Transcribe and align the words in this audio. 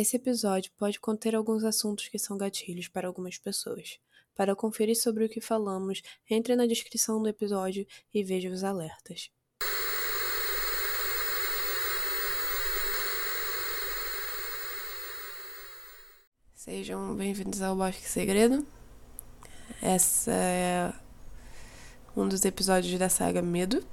Esse 0.00 0.14
episódio 0.14 0.70
pode 0.78 1.00
conter 1.00 1.34
alguns 1.34 1.64
assuntos 1.64 2.06
que 2.06 2.20
são 2.20 2.38
gatilhos 2.38 2.86
para 2.86 3.08
algumas 3.08 3.36
pessoas. 3.36 3.98
Para 4.32 4.54
conferir 4.54 4.94
sobre 4.94 5.24
o 5.24 5.28
que 5.28 5.40
falamos, 5.40 6.02
entre 6.30 6.54
na 6.54 6.66
descrição 6.66 7.20
do 7.20 7.28
episódio 7.28 7.84
e 8.14 8.22
veja 8.22 8.48
os 8.48 8.62
alertas. 8.62 9.28
Sejam 16.54 17.16
bem-vindos 17.16 17.60
ao 17.60 17.74
Bosque 17.74 18.08
Segredo. 18.08 18.64
Essa 19.82 20.30
é 20.30 20.92
um 22.16 22.28
dos 22.28 22.44
episódios 22.44 22.96
da 23.00 23.08
saga 23.08 23.42
Medo. 23.42 23.84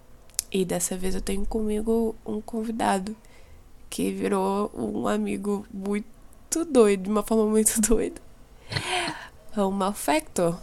E 0.52 0.64
dessa 0.64 0.96
vez 0.96 1.16
eu 1.16 1.22
tenho 1.22 1.48
comigo 1.48 2.16
um 2.24 2.40
convidado 2.40 3.18
que 3.90 4.12
virou 4.12 4.72
um 4.74 5.08
amigo 5.08 5.66
muito 5.74 6.66
doido, 6.66 7.04
de 7.04 7.10
uma 7.10 7.24
forma 7.24 7.46
muito 7.46 7.80
doida. 7.82 8.22
É 9.56 9.62
o 9.62 9.72
Malfactor. 9.72 10.58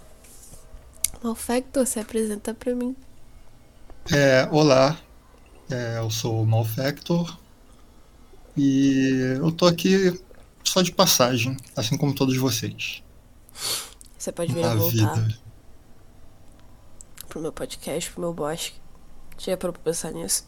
Malfactor, 1.23 1.87
se 1.87 2.01
apresenta 2.01 2.53
pra 2.53 2.75
mim. 2.75 2.97
É, 4.11 4.49
olá, 4.51 4.99
é, 5.71 5.99
eu 5.99 6.11
sou 6.11 6.43
o 6.43 6.47
Malfactor 6.47 7.39
e 8.57 9.37
eu 9.39 9.53
tô 9.53 9.67
aqui 9.67 10.21
só 10.65 10.83
de 10.83 10.93
passagem, 10.93 11.57
assim 11.77 11.97
como 11.97 12.15
todos 12.15 12.37
vocês. 12.37 13.03
Você 14.19 14.33
pode 14.33 14.53
vir 14.53 14.63
voltar 14.63 15.15
vida. 15.15 15.39
pro 17.29 17.41
meu 17.41 17.53
podcast, 17.53 18.11
pro 18.11 18.21
meu 18.21 18.35
bosque. 18.35 18.75
Já 19.39 19.57
parou 19.57 19.73
pra 19.73 19.83
pensar 19.83 20.13
nisso? 20.13 20.47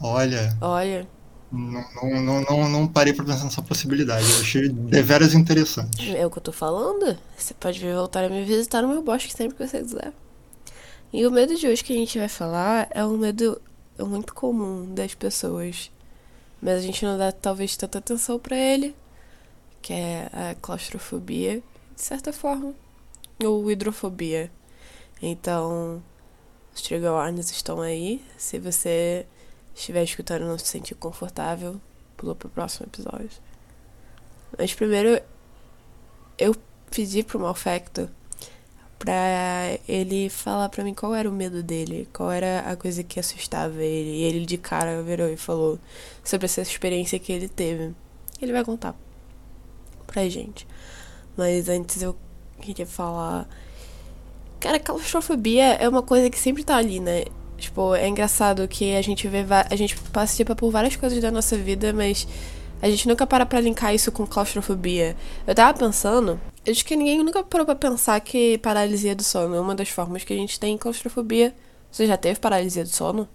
Olha. 0.00 0.56
Olha. 0.60 1.06
Não, 1.54 2.20
não, 2.20 2.40
não, 2.42 2.68
não, 2.68 2.88
parei 2.88 3.12
pra 3.12 3.24
pensar 3.24 3.44
nessa 3.44 3.62
possibilidade. 3.62 4.28
Eu 4.28 4.40
achei 4.40 4.68
deveras 4.68 5.34
interessante. 5.34 6.16
É 6.16 6.26
o 6.26 6.30
que 6.30 6.38
eu 6.38 6.42
tô 6.42 6.52
falando. 6.52 7.16
Você 7.36 7.54
pode 7.54 7.78
vir 7.78 7.94
voltar 7.94 8.24
a 8.24 8.28
me 8.28 8.42
visitar 8.44 8.82
no 8.82 8.88
meu 8.88 9.02
bosque 9.02 9.32
sempre 9.32 9.56
que 9.56 9.66
você 9.66 9.80
quiser. 9.80 10.12
E 11.12 11.24
o 11.24 11.30
medo 11.30 11.54
de 11.54 11.68
hoje 11.68 11.84
que 11.84 11.92
a 11.92 11.96
gente 11.96 12.18
vai 12.18 12.28
falar 12.28 12.88
é 12.90 13.06
um 13.06 13.16
medo 13.16 13.60
muito 14.00 14.34
comum 14.34 14.92
das 14.92 15.14
pessoas. 15.14 15.92
Mas 16.60 16.78
a 16.78 16.80
gente 16.80 17.04
não 17.04 17.16
dá 17.16 17.30
talvez 17.30 17.76
tanta 17.76 17.98
atenção 17.98 18.36
para 18.38 18.56
ele, 18.56 18.96
que 19.80 19.92
é 19.92 20.28
a 20.32 20.56
claustrofobia, 20.60 21.62
de 21.94 22.02
certa 22.02 22.32
forma, 22.32 22.74
ou 23.44 23.70
hidrofobia. 23.70 24.50
Então, 25.22 26.02
os 26.74 26.82
trigger 26.82 27.12
warnings 27.12 27.50
estão 27.50 27.80
aí. 27.80 28.20
Se 28.36 28.58
você 28.58 29.24
estiver 29.74 30.02
escutando 30.02 30.46
não 30.46 30.58
se 30.58 30.66
sentir 30.66 30.94
confortável, 30.94 31.80
pula 32.16 32.34
pro 32.34 32.48
próximo 32.48 32.86
episódio. 32.86 33.30
Mas 34.56 34.72
primeiro, 34.72 35.20
eu 36.38 36.54
pedi 36.90 37.22
pro 37.22 37.40
Malfacto 37.40 38.08
pra 38.98 39.78
ele 39.88 40.30
falar 40.30 40.68
pra 40.68 40.84
mim 40.84 40.94
qual 40.94 41.14
era 41.14 41.28
o 41.28 41.32
medo 41.32 41.62
dele, 41.62 42.08
qual 42.12 42.30
era 42.30 42.60
a 42.60 42.76
coisa 42.76 43.02
que 43.02 43.20
assustava 43.20 43.82
ele. 43.82 44.10
E 44.10 44.22
ele 44.22 44.46
de 44.46 44.56
cara 44.56 45.02
virou 45.02 45.28
e 45.28 45.36
falou 45.36 45.78
sobre 46.22 46.46
essa 46.46 46.62
experiência 46.62 47.18
que 47.18 47.32
ele 47.32 47.48
teve. 47.48 47.94
Ele 48.40 48.52
vai 48.52 48.64
contar 48.64 48.94
pra 50.06 50.28
gente. 50.28 50.66
Mas 51.36 51.68
antes 51.68 52.00
eu 52.02 52.16
queria 52.60 52.86
falar. 52.86 53.48
Cara, 54.60 54.78
claustrofobia 54.78 55.74
é 55.74 55.88
uma 55.88 56.02
coisa 56.02 56.30
que 56.30 56.38
sempre 56.38 56.64
tá 56.64 56.76
ali, 56.76 57.00
né? 57.00 57.24
Tipo, 57.64 57.94
é 57.94 58.06
engraçado 58.06 58.68
que 58.68 58.94
a 58.94 59.00
gente 59.00 59.26
vê. 59.26 59.38
A 59.70 59.74
gente 59.74 59.96
participa 60.12 60.54
por 60.54 60.70
várias 60.70 60.96
coisas 60.96 61.18
da 61.18 61.30
nossa 61.30 61.56
vida, 61.56 61.94
mas 61.94 62.28
a 62.82 62.90
gente 62.90 63.08
nunca 63.08 63.26
para 63.26 63.46
pra 63.46 63.58
linkar 63.58 63.94
isso 63.94 64.12
com 64.12 64.26
claustrofobia. 64.26 65.16
Eu 65.46 65.54
tava 65.54 65.78
pensando. 65.78 66.38
Eu 66.66 66.72
acho 66.72 66.84
que 66.84 66.94
ninguém 66.94 67.24
nunca 67.24 67.42
parou 67.42 67.64
pra 67.64 67.74
pensar 67.74 68.20
que 68.20 68.58
paralisia 68.58 69.16
do 69.16 69.22
sono 69.22 69.54
é 69.54 69.60
uma 69.60 69.74
das 69.74 69.88
formas 69.88 70.24
que 70.24 70.32
a 70.34 70.36
gente 70.36 70.60
tem 70.60 70.76
claustrofobia. 70.76 71.54
Você 71.90 72.06
já 72.06 72.18
teve 72.18 72.38
paralisia 72.38 72.82
do 72.84 72.90
sono? 72.90 73.26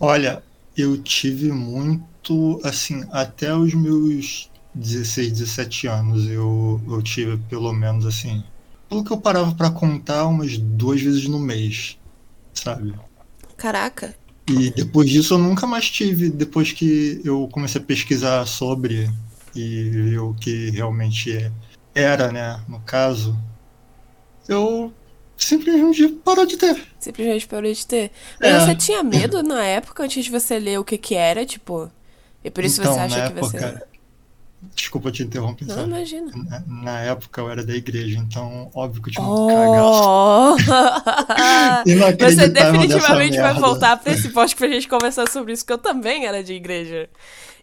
Olha, 0.00 0.42
eu 0.76 1.00
tive 1.00 1.52
muito, 1.52 2.60
assim, 2.64 3.06
até 3.12 3.54
os 3.54 3.74
meus 3.74 4.50
16, 4.74 5.30
17 5.32 5.86
anos 5.86 6.28
eu, 6.28 6.80
eu 6.88 7.00
tive 7.00 7.36
pelo 7.48 7.72
menos, 7.72 8.04
assim, 8.06 8.42
pelo 8.88 9.04
que 9.04 9.12
eu 9.12 9.20
parava 9.20 9.54
para 9.54 9.70
contar, 9.70 10.26
umas 10.26 10.58
duas 10.58 11.00
vezes 11.00 11.28
no 11.28 11.38
mês 11.38 11.97
sabe? 12.60 12.94
Caraca. 13.56 14.14
E 14.48 14.70
depois 14.70 15.10
disso 15.10 15.34
eu 15.34 15.38
nunca 15.38 15.66
mais 15.66 15.90
tive, 15.90 16.30
depois 16.30 16.72
que 16.72 17.20
eu 17.24 17.48
comecei 17.52 17.80
a 17.80 17.84
pesquisar 17.84 18.46
sobre 18.46 19.10
e 19.54 19.90
ver 19.90 20.18
o 20.20 20.34
que 20.34 20.70
realmente 20.70 21.36
é, 21.36 21.50
era, 21.94 22.32
né, 22.32 22.60
no 22.68 22.80
caso, 22.80 23.36
eu 24.48 24.92
simplesmente 25.36 26.08
parou 26.08 26.46
de 26.46 26.56
ter. 26.56 26.82
Simplesmente 26.98 27.46
parou 27.46 27.72
de 27.72 27.86
ter. 27.86 28.10
Mas 28.40 28.50
é. 28.50 28.60
você 28.60 28.74
tinha 28.74 29.02
medo 29.02 29.42
na 29.42 29.64
época, 29.64 30.04
antes 30.04 30.24
de 30.24 30.30
você 30.30 30.58
ler 30.58 30.78
o 30.78 30.84
que 30.84 30.96
que 30.96 31.14
era, 31.14 31.44
tipo? 31.44 31.90
E 32.42 32.50
por 32.50 32.64
isso 32.64 32.80
então, 32.80 32.94
você 32.94 33.00
acha 33.00 33.16
que 33.16 33.38
época, 33.38 33.58
você... 33.58 33.82
Desculpa 34.74 35.12
te 35.12 35.22
interromper. 35.22 35.66
Não, 35.66 35.84
imagina. 35.84 36.32
Na, 36.34 36.60
na, 36.66 37.00
época 37.00 37.40
eu 37.40 37.50
era 37.50 37.64
da 37.64 37.74
igreja, 37.74 38.18
então 38.18 38.70
óbvio 38.74 39.02
que 39.02 39.10
eu 39.10 39.12
tinha 39.12 39.26
oh! 39.26 40.56
cagaço. 40.56 41.84
Você 42.18 42.48
definitivamente 42.48 43.36
vai 43.36 43.54
voltar 43.54 43.96
pra 43.98 44.12
esse 44.12 44.30
post 44.30 44.56
pra 44.56 44.66
gente 44.68 44.88
conversar 44.88 45.28
sobre 45.28 45.52
isso, 45.52 45.64
que 45.64 45.72
eu 45.72 45.78
também 45.78 46.26
era 46.26 46.42
de 46.42 46.54
igreja. 46.54 47.08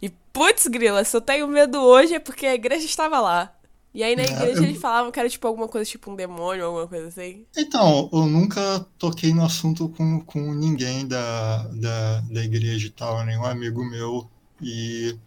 E 0.01 0.09
putz, 0.31 0.67
grila, 0.67 1.03
se 1.03 1.15
eu 1.15 1.21
tenho 1.21 1.47
medo 1.47 1.79
hoje 1.79 2.13
é 2.13 2.19
porque 2.19 2.45
a 2.45 2.55
igreja 2.55 2.85
estava 2.85 3.19
lá. 3.19 3.51
E 3.93 4.03
aí 4.03 4.15
na 4.15 4.23
é, 4.23 4.25
igreja 4.25 4.59
é, 4.59 4.63
eu... 4.63 4.63
eles 4.63 4.77
falavam 4.77 5.11
que 5.11 5.19
era 5.19 5.29
tipo 5.29 5.47
alguma 5.47 5.67
coisa 5.67 5.89
tipo 5.89 6.11
um 6.11 6.15
demônio, 6.15 6.65
alguma 6.65 6.87
coisa 6.87 7.07
assim. 7.07 7.45
Então, 7.57 8.09
eu 8.11 8.25
nunca 8.25 8.85
toquei 8.97 9.33
no 9.33 9.43
assunto 9.43 9.89
com, 9.89 10.21
com 10.21 10.53
ninguém 10.53 11.07
da, 11.07 11.63
da, 11.73 12.21
da 12.21 12.43
igreja 12.43 12.87
e 12.87 12.89
tal, 12.89 13.25
nenhum 13.25 13.45
amigo 13.45 13.83
meu. 13.83 14.29
E 14.61 15.17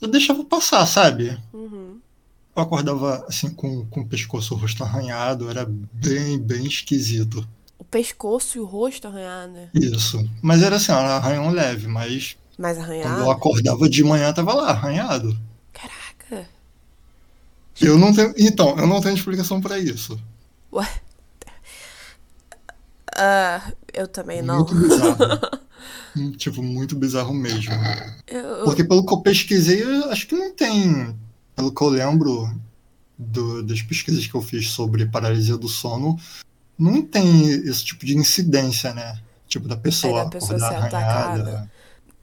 eu 0.00 0.08
deixava 0.08 0.44
passar, 0.44 0.86
sabe? 0.86 1.38
Uhum. 1.52 1.98
Eu 2.54 2.62
acordava 2.62 3.24
assim 3.28 3.50
com, 3.50 3.84
com 3.86 4.00
o 4.00 4.06
pescoço 4.06 4.54
o 4.54 4.56
rosto 4.56 4.82
arranhado, 4.82 5.50
era 5.50 5.66
bem, 5.92 6.38
bem 6.38 6.66
esquisito. 6.66 7.46
O 7.78 7.84
pescoço 7.84 8.56
e 8.56 8.60
o 8.60 8.64
rosto 8.64 9.06
arranhado? 9.06 9.70
Isso. 9.74 10.28
Mas 10.40 10.62
era 10.62 10.76
assim, 10.76 10.92
era 10.92 11.16
arranhão 11.16 11.50
leve, 11.50 11.86
mas. 11.86 12.36
Mais 12.58 12.78
arranhado? 12.78 13.10
Quando 13.10 13.20
eu 13.20 13.30
acordava 13.30 13.88
de 13.88 14.02
manhã, 14.02 14.32
tava 14.32 14.54
lá, 14.54 14.70
arranhado. 14.70 15.38
Caraca. 15.72 16.48
Eu 17.80 17.98
não 17.98 18.14
tenho. 18.14 18.32
Então, 18.38 18.76
eu 18.78 18.86
não 18.86 19.00
tenho 19.02 19.14
explicação 19.14 19.60
para 19.60 19.78
isso. 19.78 20.18
Ué? 20.72 20.88
Uh, 23.14 23.76
eu 23.92 24.08
também 24.08 24.40
não. 24.40 24.56
Muito 24.56 24.74
bizarro. 24.74 25.16
tipo, 26.36 26.62
muito 26.62 26.96
bizarro 26.96 27.34
mesmo. 27.34 27.74
Eu... 28.26 28.64
Porque 28.64 28.84
pelo 28.84 29.04
que 29.04 29.12
eu 29.12 29.20
pesquisei, 29.20 29.82
eu 29.82 30.10
acho 30.10 30.26
que 30.26 30.34
não 30.34 30.54
tem. 30.54 31.16
Pelo 31.54 31.72
que 31.72 31.82
eu 31.82 31.88
lembro 31.88 32.50
do, 33.18 33.62
das 33.62 33.82
pesquisas 33.82 34.26
que 34.26 34.34
eu 34.34 34.42
fiz 34.42 34.68
sobre 34.70 35.06
paralisia 35.06 35.56
do 35.56 35.68
sono, 35.68 36.18
não 36.78 37.02
tem 37.02 37.48
esse 37.50 37.84
tipo 37.84 38.04
de 38.04 38.16
incidência, 38.16 38.92
né? 38.92 39.18
Tipo, 39.48 39.68
da 39.68 39.76
pessoa, 39.76 40.20
é, 40.20 40.24
da 40.24 40.30
pessoa 40.30 40.58
ser 40.58 40.64
atacada. 40.64 41.70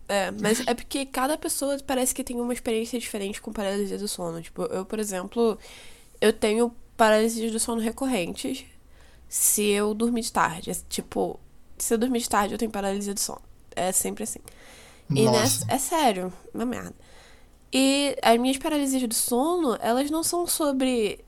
É, 0.08 0.32
mas 0.32 0.62
é 0.68 0.74
porque 0.74 1.06
cada 1.06 1.38
pessoa 1.38 1.78
parece 1.88 2.14
que 2.14 2.24
tem 2.24 2.40
uma 2.40 2.54
experiência 2.54 3.00
diferente 3.00 3.42
com 3.42 3.52
paralisia 3.52 3.98
do 3.98 4.08
sono. 4.08 4.42
Tipo, 4.42 4.64
eu, 4.64 4.86
por 4.86 5.00
exemplo, 5.00 5.58
eu 6.20 6.34
tenho 6.34 6.74
paralisias 6.98 7.52
do 7.52 7.60
sono 7.60 7.82
recorrentes 7.82 8.66
se 9.28 9.64
eu 9.70 9.94
dormir 9.94 10.22
de 10.22 10.32
tarde. 10.32 10.72
Tipo, 10.90 11.40
se 11.78 11.94
eu 11.94 11.98
dormir 11.98 12.20
de 12.20 12.30
tarde, 12.30 12.54
eu 12.54 12.58
tenho 12.58 12.70
paralisia 12.70 13.14
do 13.14 13.20
sono. 13.20 13.42
É 13.76 13.92
sempre 13.92 14.24
assim. 14.24 14.40
E 15.10 15.30
nessa, 15.30 15.66
é 15.70 15.78
sério, 15.78 16.32
uma 16.54 16.66
merda. 16.66 16.96
E 17.72 18.16
as 18.22 18.40
minhas 18.40 18.58
paralisias 18.58 19.08
do 19.08 19.14
sono, 19.14 19.78
elas 19.82 20.10
não 20.12 20.24
são 20.24 20.46
sobre. 20.46 21.24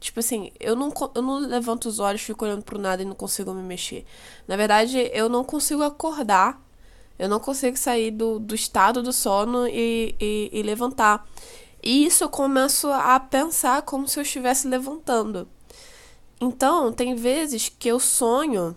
Tipo 0.00 0.20
assim, 0.20 0.50
eu 0.60 0.76
não, 0.76 0.92
eu 1.14 1.22
não 1.22 1.38
levanto 1.38 1.86
os 1.86 1.98
olhos, 1.98 2.20
fico 2.20 2.44
olhando 2.44 2.62
pro 2.62 2.78
nada 2.78 3.02
e 3.02 3.04
não 3.04 3.14
consigo 3.14 3.54
me 3.54 3.62
mexer. 3.62 4.04
Na 4.46 4.56
verdade, 4.56 5.10
eu 5.12 5.28
não 5.28 5.44
consigo 5.44 5.82
acordar. 5.82 6.60
Eu 7.18 7.28
não 7.28 7.40
consigo 7.40 7.78
sair 7.78 8.10
do, 8.10 8.38
do 8.38 8.54
estado 8.54 9.02
do 9.02 9.12
sono 9.12 9.66
e, 9.66 10.14
e, 10.20 10.50
e 10.52 10.62
levantar. 10.62 11.26
E 11.82 12.04
isso 12.04 12.24
eu 12.24 12.28
começo 12.28 12.88
a 12.88 13.18
pensar 13.18 13.80
como 13.82 14.06
se 14.06 14.18
eu 14.18 14.22
estivesse 14.22 14.68
levantando. 14.68 15.48
Então, 16.40 16.92
tem 16.92 17.14
vezes 17.14 17.70
que 17.70 17.88
eu 17.88 17.98
sonho, 17.98 18.76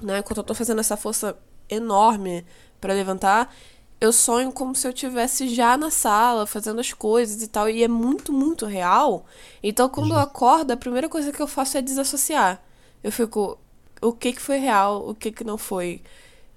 né, 0.00 0.18
enquanto 0.18 0.38
eu 0.38 0.44
tô 0.44 0.54
fazendo 0.54 0.80
essa 0.80 0.96
força 0.96 1.38
enorme 1.74 2.44
para 2.80 2.94
levantar, 2.94 3.54
eu 4.00 4.12
sonho 4.12 4.52
como 4.52 4.74
se 4.74 4.86
eu 4.86 4.92
tivesse 4.92 5.48
já 5.48 5.76
na 5.76 5.90
sala 5.90 6.46
fazendo 6.46 6.80
as 6.80 6.92
coisas 6.92 7.42
e 7.42 7.48
tal, 7.48 7.68
e 7.68 7.82
é 7.82 7.88
muito, 7.88 8.32
muito 8.32 8.66
real. 8.66 9.24
Então, 9.62 9.88
quando 9.88 10.10
eu 10.10 10.16
uhum. 10.16 10.22
acordo, 10.22 10.72
a 10.72 10.76
primeira 10.76 11.08
coisa 11.08 11.32
que 11.32 11.40
eu 11.40 11.46
faço 11.46 11.78
é 11.78 11.82
desassociar. 11.82 12.62
Eu 13.02 13.12
fico, 13.12 13.58
o 14.02 14.12
que 14.12 14.32
que 14.32 14.40
foi 14.40 14.58
real, 14.58 15.08
o 15.08 15.14
que 15.14 15.32
que 15.32 15.44
não 15.44 15.58
foi? 15.58 16.02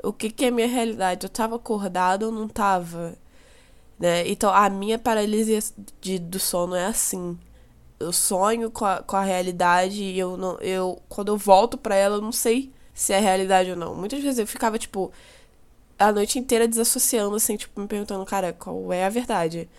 O 0.03 0.13
que 0.13 0.29
que 0.29 0.45
é 0.45 0.51
minha 0.51 0.67
realidade? 0.67 1.25
Eu 1.25 1.29
tava 1.29 1.55
acordado 1.55 2.23
ou 2.23 2.31
não 2.31 2.47
tava? 2.47 3.17
né? 3.99 4.27
Então, 4.27 4.51
a 4.53 4.69
minha 4.69 4.99
paralisia 4.99 5.59
de, 6.01 6.19
do 6.19 6.39
sono 6.39 6.75
é 6.75 6.85
assim. 6.85 7.37
Eu 7.99 8.13
sonho 8.13 8.69
com 8.71 8.85
a, 8.85 9.01
com 9.01 9.15
a 9.15 9.23
realidade 9.23 10.03
e 10.03 10.19
eu 10.19 10.37
não. 10.37 10.57
Eu, 10.59 11.01
quando 11.09 11.29
eu 11.29 11.37
volto 11.37 11.77
para 11.77 11.95
ela, 11.95 12.17
eu 12.17 12.21
não 12.21 12.31
sei 12.31 12.71
se 12.97 13.13
é 13.13 13.19
realidade 13.19 13.69
ou 13.69 13.75
não. 13.77 13.93
Muitas 13.93 14.23
vezes 14.23 14.39
eu 14.39 14.47
ficava, 14.47 14.79
tipo, 14.79 15.11
a 15.99 16.11
noite 16.11 16.39
inteira 16.39 16.67
desassociando, 16.67 17.35
assim, 17.35 17.55
tipo, 17.55 17.79
me 17.79 17.85
perguntando, 17.85 18.25
cara, 18.25 18.51
qual 18.53 18.91
é 18.91 19.05
a 19.05 19.09
verdade? 19.09 19.69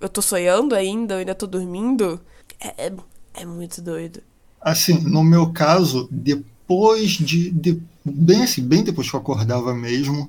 Eu 0.00 0.08
tô 0.08 0.20
sonhando 0.20 0.74
ainda, 0.74 1.14
eu 1.14 1.18
ainda 1.20 1.34
tô 1.34 1.46
dormindo? 1.46 2.20
É, 2.58 2.88
é, 2.88 2.92
é 3.34 3.46
muito 3.46 3.80
doido. 3.80 4.20
Assim, 4.60 4.94
no 4.94 5.22
meu 5.22 5.52
caso, 5.52 6.08
depois 6.10 7.12
de, 7.12 7.52
de. 7.52 7.80
bem 8.04 8.42
assim, 8.42 8.66
bem 8.66 8.82
depois 8.82 9.08
que 9.08 9.14
eu 9.14 9.20
acordava 9.20 9.72
mesmo, 9.72 10.28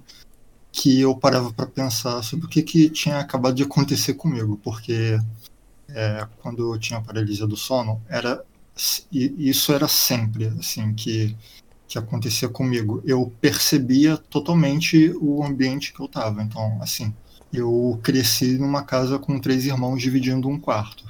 que 0.72 1.02
eu 1.02 1.16
parava 1.16 1.52
para 1.52 1.66
pensar 1.66 2.22
sobre 2.22 2.46
o 2.46 2.50
que, 2.50 2.62
que 2.62 2.88
tinha 2.92 3.18
acabado 3.18 3.56
de 3.56 3.64
acontecer 3.64 4.14
comigo, 4.14 4.60
porque 4.64 5.20
é, 5.90 6.28
quando 6.44 6.72
eu 6.72 6.80
tinha 6.80 7.02
paralisia 7.02 7.48
do 7.48 7.58
sono, 7.58 8.00
era 8.08 8.46
isso 9.02 9.74
era 9.74 9.88
sempre 9.90 10.46
assim 10.58 10.94
que 10.94 11.36
que 11.90 11.98
acontecia 11.98 12.48
comigo. 12.48 13.02
Eu 13.04 13.34
percebia 13.42 14.16
totalmente 14.16 15.12
o 15.20 15.44
ambiente 15.44 15.92
que 15.92 16.00
eu 16.00 16.06
estava. 16.06 16.44
Então, 16.44 16.78
assim, 16.82 17.12
eu 17.52 18.00
cresci 18.04 18.60
numa 18.60 18.84
casa 18.84 19.18
com 19.18 19.40
três 19.40 19.66
irmãos 19.66 20.00
dividindo 20.00 20.48
um 20.48 20.60
quarto. 20.60 21.04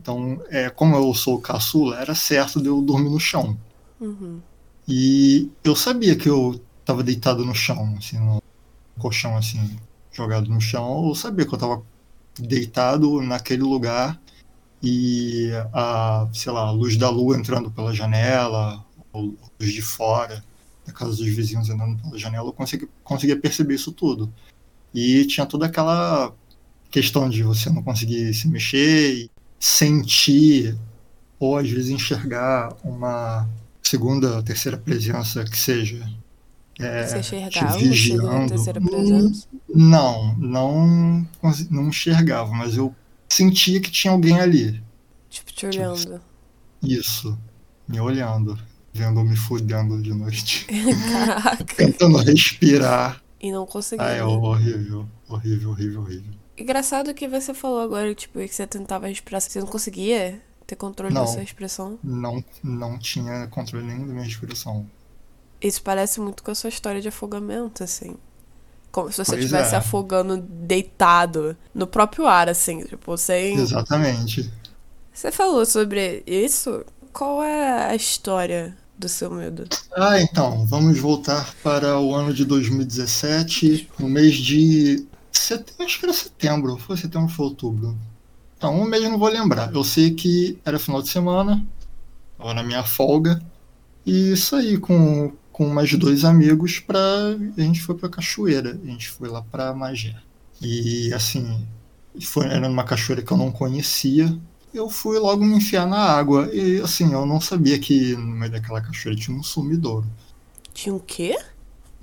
Então, 0.00 0.42
é, 0.48 0.70
como 0.70 0.96
eu 0.96 1.12
sou 1.12 1.38
caçula, 1.38 2.00
era 2.00 2.14
certo 2.14 2.62
de 2.62 2.66
eu 2.68 2.80
dormir 2.80 3.10
no 3.10 3.20
chão. 3.20 3.58
Uhum. 4.00 4.40
E 4.88 5.50
eu 5.62 5.76
sabia 5.76 6.16
que 6.16 6.30
eu 6.30 6.58
estava 6.80 7.02
deitado 7.02 7.44
no 7.44 7.54
chão, 7.54 7.94
assim, 7.98 8.18
no 8.18 8.42
colchão, 8.98 9.36
assim, 9.36 9.78
jogado 10.10 10.48
no 10.48 10.60
chão. 10.62 11.08
Eu 11.08 11.14
sabia 11.14 11.44
que 11.44 11.52
eu 11.52 11.56
estava 11.56 11.82
deitado 12.38 13.20
naquele 13.20 13.62
lugar 13.62 14.18
e 14.82 15.50
a, 15.74 16.26
sei 16.32 16.52
lá, 16.52 16.68
a 16.68 16.70
luz 16.70 16.96
da 16.96 17.10
lua 17.10 17.36
entrando 17.36 17.70
pela 17.70 17.94
janela, 17.94 18.82
ou 19.14 19.36
luz 19.60 19.72
de 19.72 19.80
fora, 19.80 20.44
da 20.86 20.92
casa 20.92 21.16
dos 21.16 21.26
vizinhos 21.26 21.70
andando 21.70 22.02
pela 22.02 22.18
janela, 22.18 22.48
eu 22.48 22.52
consegui, 22.52 22.88
conseguia 23.02 23.36
perceber 23.36 23.74
isso 23.74 23.92
tudo. 23.92 24.32
E 24.92 25.24
tinha 25.26 25.46
toda 25.46 25.66
aquela 25.66 26.32
questão 26.90 27.28
de 27.28 27.42
você 27.42 27.70
não 27.70 27.82
conseguir 27.82 28.32
se 28.34 28.46
mexer 28.48 29.30
sentir, 29.64 30.76
ou 31.40 31.56
às 31.56 31.68
vezes 31.70 31.88
enxergar 31.88 32.76
uma 32.84 33.48
segunda, 33.82 34.42
terceira 34.42 34.76
presença 34.76 35.42
que 35.44 35.56
seja. 35.56 36.06
É, 36.78 37.06
você 37.06 37.18
enxergava 37.18 37.78
te 37.78 37.88
vigiando. 37.88 38.48
terceira 38.48 38.80
presença? 38.80 39.48
Não, 39.74 40.36
não, 40.36 41.26
não 41.70 41.88
enxergava, 41.88 42.52
mas 42.52 42.76
eu 42.76 42.94
sentia 43.26 43.80
que 43.80 43.90
tinha 43.90 44.12
alguém 44.12 44.38
ali. 44.38 44.82
Tipo, 45.30 45.50
te 45.52 45.66
olhando. 45.66 45.98
Tipo, 45.98 46.20
isso, 46.82 47.38
me 47.88 47.98
olhando 48.00 48.58
vendo 48.94 49.24
me 49.24 49.36
fudendo 49.36 50.00
de 50.00 50.14
noite. 50.14 50.66
Caraca. 51.12 51.64
Tentando 51.64 52.18
respirar. 52.18 53.20
E 53.40 53.50
não 53.50 53.66
conseguindo. 53.66 54.08
Ah, 54.08 54.12
é 54.12 54.24
horrível, 54.24 55.06
horrível, 55.28 55.70
horrível, 55.70 56.00
horrível. 56.00 56.32
Engraçado 56.56 57.12
que 57.12 57.26
você 57.26 57.52
falou 57.52 57.80
agora, 57.80 58.14
tipo, 58.14 58.38
que 58.38 58.48
você 58.48 58.66
tentava 58.66 59.08
respirar, 59.08 59.40
você 59.40 59.58
não 59.58 59.66
conseguia 59.66 60.40
ter 60.64 60.76
controle 60.76 61.12
não, 61.12 61.22
da 61.22 61.26
sua 61.26 61.40
respiração? 61.40 61.98
Não, 62.02 62.42
não 62.62 62.96
tinha 62.96 63.48
controle 63.48 63.84
nenhum 63.84 64.06
da 64.06 64.12
minha 64.12 64.24
respiração. 64.24 64.86
Isso 65.60 65.82
parece 65.82 66.20
muito 66.20 66.42
com 66.42 66.52
a 66.52 66.54
sua 66.54 66.68
história 66.68 67.00
de 67.00 67.08
afogamento, 67.08 67.82
assim. 67.82 68.16
Como 68.92 69.10
se 69.10 69.18
você 69.18 69.36
estivesse 69.36 69.74
é. 69.74 69.78
afogando 69.78 70.36
deitado 70.36 71.56
no 71.74 71.86
próprio 71.86 72.26
ar, 72.26 72.48
assim, 72.48 72.84
tipo, 72.84 73.16
sem. 73.18 73.56
Exatamente. 73.56 74.50
Você 75.12 75.32
falou 75.32 75.66
sobre 75.66 76.22
isso? 76.26 76.84
Qual 77.12 77.42
é 77.42 77.90
a 77.90 77.94
história 77.94 78.76
do 78.98 79.08
seu 79.08 79.30
medo? 79.30 79.68
Ah, 79.96 80.20
então, 80.20 80.66
vamos 80.66 80.98
voltar 80.98 81.54
para 81.62 81.98
o 81.98 82.14
ano 82.14 82.32
de 82.32 82.44
2017, 82.44 83.90
no 83.98 84.08
mês 84.08 84.36
de 84.36 85.06
setembro, 85.32 85.84
acho 85.84 85.98
que 85.98 86.06
era 86.06 86.14
setembro, 86.14 86.76
foi 86.76 86.96
setembro, 86.96 87.28
foi 87.28 87.46
outubro. 87.46 87.96
Então, 88.56 88.80
um 88.80 88.84
mês 88.84 89.02
não 89.04 89.18
vou 89.18 89.28
lembrar. 89.28 89.72
Eu 89.74 89.84
sei 89.84 90.12
que 90.12 90.58
era 90.64 90.78
final 90.78 91.02
de 91.02 91.08
semana, 91.08 91.64
estava 92.32 92.54
na 92.54 92.62
minha 92.62 92.82
folga, 92.82 93.42
e 94.06 94.36
saí 94.36 94.78
com, 94.78 95.32
com 95.52 95.68
mais 95.68 95.92
dois 95.94 96.24
amigos 96.24 96.78
para 96.78 96.98
a 97.56 97.60
gente 97.60 97.80
foi 97.82 97.94
para 97.96 98.08
cachoeira, 98.08 98.78
a 98.82 98.86
gente 98.86 99.08
foi 99.08 99.28
lá 99.28 99.42
para 99.42 99.74
Magé. 99.74 100.14
E 100.60 101.12
assim, 101.12 101.66
foi, 102.22 102.46
era 102.46 102.68
numa 102.68 102.84
cachoeira 102.84 103.22
que 103.22 103.32
eu 103.32 103.36
não 103.36 103.50
conhecia, 103.50 104.36
eu 104.74 104.90
fui 104.90 105.18
logo 105.18 105.44
me 105.44 105.56
enfiar 105.56 105.86
na 105.86 105.98
água. 105.98 106.50
E 106.52 106.80
assim, 106.80 107.12
eu 107.12 107.24
não 107.24 107.40
sabia 107.40 107.78
que 107.78 108.14
no 108.16 108.26
meio 108.26 108.50
daquela 108.50 108.80
cachoeira 108.80 109.18
tinha 109.18 109.36
um 109.36 109.42
sumidouro. 109.42 110.06
Tinha 110.72 110.94
um 110.94 110.98
quê? 110.98 111.38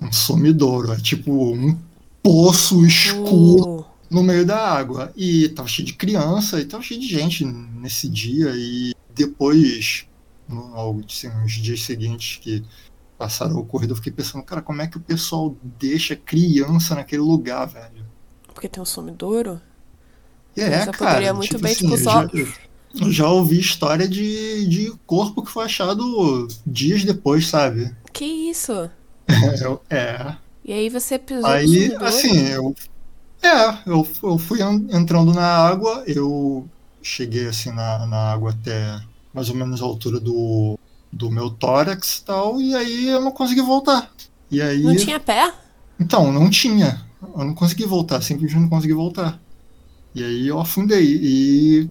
Um 0.00 0.10
sumidouro. 0.10 0.92
É 0.92 0.96
tipo 0.96 1.30
um 1.30 1.78
poço 2.22 2.84
escuro 2.86 3.80
oh. 3.80 3.84
no 4.10 4.22
meio 4.22 4.46
da 4.46 4.58
água. 4.58 5.12
E 5.14 5.50
tava 5.50 5.68
cheio 5.68 5.86
de 5.86 5.92
criança 5.92 6.60
e 6.60 6.64
tava 6.64 6.82
cheio 6.82 7.00
de 7.00 7.06
gente 7.06 7.44
nesse 7.44 8.08
dia. 8.08 8.52
E 8.54 8.94
depois, 9.14 10.06
no, 10.48 11.04
assim, 11.06 11.28
nos 11.28 11.52
dias 11.52 11.82
seguintes 11.82 12.38
que 12.38 12.64
passaram 13.18 13.56
o 13.56 13.60
ocorrido, 13.60 13.92
eu 13.92 13.96
fiquei 13.96 14.12
pensando, 14.12 14.42
cara, 14.42 14.62
como 14.62 14.80
é 14.80 14.86
que 14.86 14.96
o 14.96 15.00
pessoal 15.00 15.54
deixa 15.78 16.16
criança 16.16 16.94
naquele 16.94 17.22
lugar, 17.22 17.66
velho? 17.66 18.04
Porque 18.52 18.68
tem 18.68 18.82
um 18.82 18.86
sumidouro? 18.86 19.60
É, 20.56 20.84
já 20.84 20.92
cara. 20.92 21.10
Poderia 21.12 21.34
muito 21.34 21.50
tipo 21.50 21.62
bem, 21.62 21.72
assim, 21.72 21.86
tipo, 21.86 21.98
só. 21.98 22.26
Já, 22.94 23.10
já 23.10 23.28
ouvi 23.28 23.58
história 23.58 24.06
de, 24.06 24.66
de 24.66 24.92
corpo 25.06 25.42
que 25.42 25.50
foi 25.50 25.64
achado 25.64 26.46
dias 26.66 27.04
depois, 27.04 27.46
sabe? 27.46 27.94
Que 28.12 28.24
isso? 28.24 28.90
É. 29.88 29.96
é. 29.96 30.36
E 30.64 30.72
aí 30.72 30.88
você 30.88 31.18
pisou 31.18 31.46
Aí, 31.46 31.94
assim, 31.96 32.48
eu. 32.48 32.74
É, 33.42 33.78
eu, 33.86 34.06
eu 34.22 34.38
fui 34.38 34.60
entrando 34.62 35.32
na 35.32 35.46
água, 35.46 36.04
eu 36.06 36.68
cheguei 37.02 37.48
assim 37.48 37.72
na, 37.72 38.06
na 38.06 38.32
água 38.32 38.50
até 38.50 39.00
mais 39.34 39.48
ou 39.48 39.56
menos 39.56 39.82
a 39.82 39.84
altura 39.84 40.20
do, 40.20 40.78
do 41.12 41.30
meu 41.30 41.50
tórax 41.50 42.18
e 42.18 42.24
tal, 42.24 42.60
e 42.60 42.74
aí 42.74 43.08
eu 43.08 43.20
não 43.20 43.32
consegui 43.32 43.62
voltar. 43.62 44.12
E 44.50 44.60
aí. 44.60 44.82
Não 44.82 44.94
tinha 44.94 45.18
pé? 45.18 45.52
Então, 45.98 46.32
não 46.32 46.48
tinha. 46.48 47.04
Eu 47.20 47.44
não 47.44 47.54
consegui 47.54 47.86
voltar, 47.86 48.20
simplesmente 48.22 48.62
não 48.62 48.68
consegui 48.68 48.92
voltar. 48.92 49.40
E 50.14 50.22
aí 50.22 50.48
eu 50.48 50.58
afundei. 50.58 51.18
E 51.22 51.90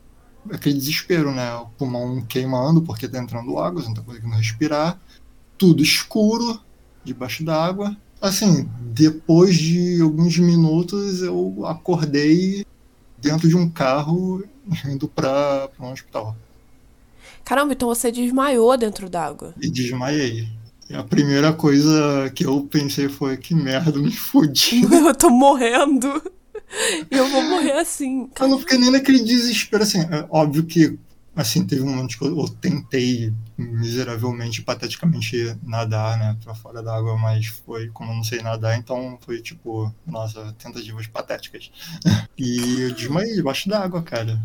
aquele 0.51 0.75
desespero, 0.77 1.31
né? 1.31 1.53
O 1.55 1.67
pulmão 1.77 2.21
queimando 2.21 2.81
porque 2.81 3.07
tá 3.07 3.19
entrando 3.19 3.59
água, 3.59 3.81
você 3.81 3.87
não 3.87 3.95
tá 3.95 4.01
conseguindo 4.01 4.35
respirar. 4.35 4.99
Tudo 5.57 5.83
escuro, 5.83 6.59
debaixo 7.03 7.43
d'água. 7.43 7.95
Assim, 8.21 8.69
depois 8.79 9.55
de 9.55 10.01
alguns 10.01 10.37
minutos 10.37 11.21
eu 11.21 11.65
acordei 11.65 12.65
dentro 13.17 13.47
de 13.47 13.55
um 13.55 13.69
carro 13.69 14.43
indo 14.85 15.07
para 15.07 15.69
um 15.79 15.91
hospital. 15.91 16.35
Caramba, 17.43 17.73
então 17.73 17.87
você 17.87 18.11
desmaiou 18.11 18.77
dentro 18.77 19.09
d'água? 19.09 19.53
E 19.59 19.69
desmaiei. 19.69 20.47
E 20.89 20.93
a 20.93 21.03
primeira 21.03 21.53
coisa 21.53 22.29
que 22.35 22.45
eu 22.45 22.61
pensei 22.69 23.09
foi: 23.09 23.37
que 23.37 23.55
merda, 23.55 23.97
me 23.97 24.11
fudi. 24.11 24.81
eu 24.93 25.15
tô 25.15 25.29
morrendo. 25.29 26.21
Eu 27.09 27.27
vou 27.27 27.43
morrer 27.43 27.73
assim. 27.73 28.29
Eu 28.39 28.47
não 28.47 28.59
fiquei 28.59 28.77
nem 28.77 28.91
naquele 28.91 29.23
desespero, 29.23 29.83
assim. 29.83 29.99
É 30.01 30.25
óbvio 30.29 30.65
que, 30.65 30.97
assim, 31.35 31.65
teve 31.65 31.81
um 31.81 31.89
momento 31.89 32.17
que 32.17 32.23
eu, 32.23 32.37
eu 32.37 32.47
tentei 32.47 33.33
miseravelmente, 33.57 34.61
pateticamente 34.61 35.55
nadar, 35.63 36.17
né, 36.17 36.37
pra 36.43 36.55
fora 36.55 36.81
d'água, 36.81 37.17
mas 37.17 37.47
foi, 37.47 37.89
como 37.89 38.11
eu 38.11 38.15
não 38.15 38.23
sei 38.23 38.41
nadar, 38.41 38.77
então 38.77 39.17
foi 39.21 39.41
tipo, 39.41 39.93
nossa, 40.05 40.53
tentativas 40.57 41.07
patéticas. 41.07 41.71
E 42.37 42.81
eu 42.81 42.93
desmaiei 42.93 43.35
debaixo 43.35 43.69
d'água, 43.69 44.01
cara. 44.01 44.41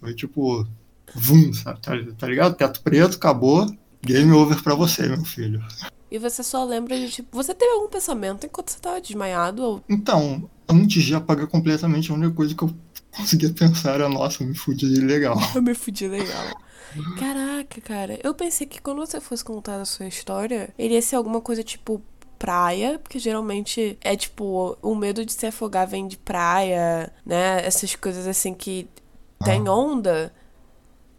Foi 0.00 0.14
tipo, 0.14 0.66
vum, 1.14 1.52
sabe, 1.52 1.80
tá, 1.80 1.92
tá 2.18 2.26
ligado? 2.26 2.56
Teto 2.56 2.80
preto, 2.82 3.16
acabou, 3.16 3.66
game 4.02 4.32
over 4.32 4.60
pra 4.62 4.74
você, 4.74 5.06
meu 5.06 5.24
filho. 5.24 5.62
E 6.12 6.18
você 6.18 6.42
só 6.42 6.62
lembra 6.62 6.94
de, 6.94 7.10
tipo, 7.10 7.34
você 7.34 7.54
teve 7.54 7.72
algum 7.72 7.88
pensamento 7.88 8.44
enquanto 8.44 8.68
você 8.68 8.78
tava 8.78 9.00
desmaiado? 9.00 9.62
Ou... 9.62 9.84
Então, 9.88 10.46
antes 10.68 11.02
de 11.04 11.14
apagar 11.14 11.46
completamente, 11.46 12.12
a 12.12 12.14
única 12.14 12.34
coisa 12.34 12.54
que 12.54 12.62
eu 12.62 12.70
conseguia 13.10 13.50
pensar 13.50 13.94
era, 13.94 14.10
nossa, 14.10 14.42
eu 14.42 14.46
me 14.46 14.54
fudi 14.54 14.84
legal. 15.00 15.38
eu 15.56 15.62
me 15.62 15.74
fudi 15.74 16.06
legal. 16.06 16.48
Caraca, 17.18 17.80
cara. 17.80 18.20
Eu 18.22 18.34
pensei 18.34 18.66
que 18.66 18.78
quando 18.78 18.98
você 18.98 19.22
fosse 19.22 19.42
contar 19.42 19.80
a 19.80 19.86
sua 19.86 20.06
história, 20.06 20.68
iria 20.78 21.00
ser 21.00 21.16
alguma 21.16 21.40
coisa 21.40 21.62
tipo 21.62 22.02
praia, 22.38 22.98
porque 22.98 23.18
geralmente 23.18 23.96
é 24.02 24.14
tipo, 24.14 24.76
o 24.82 24.94
medo 24.94 25.24
de 25.24 25.32
se 25.32 25.46
afogar 25.46 25.86
vem 25.86 26.06
de 26.06 26.18
praia, 26.18 27.10
né? 27.24 27.64
Essas 27.64 27.94
coisas 27.94 28.26
assim 28.26 28.52
que 28.52 28.86
tem 29.42 29.66
onda, 29.66 30.30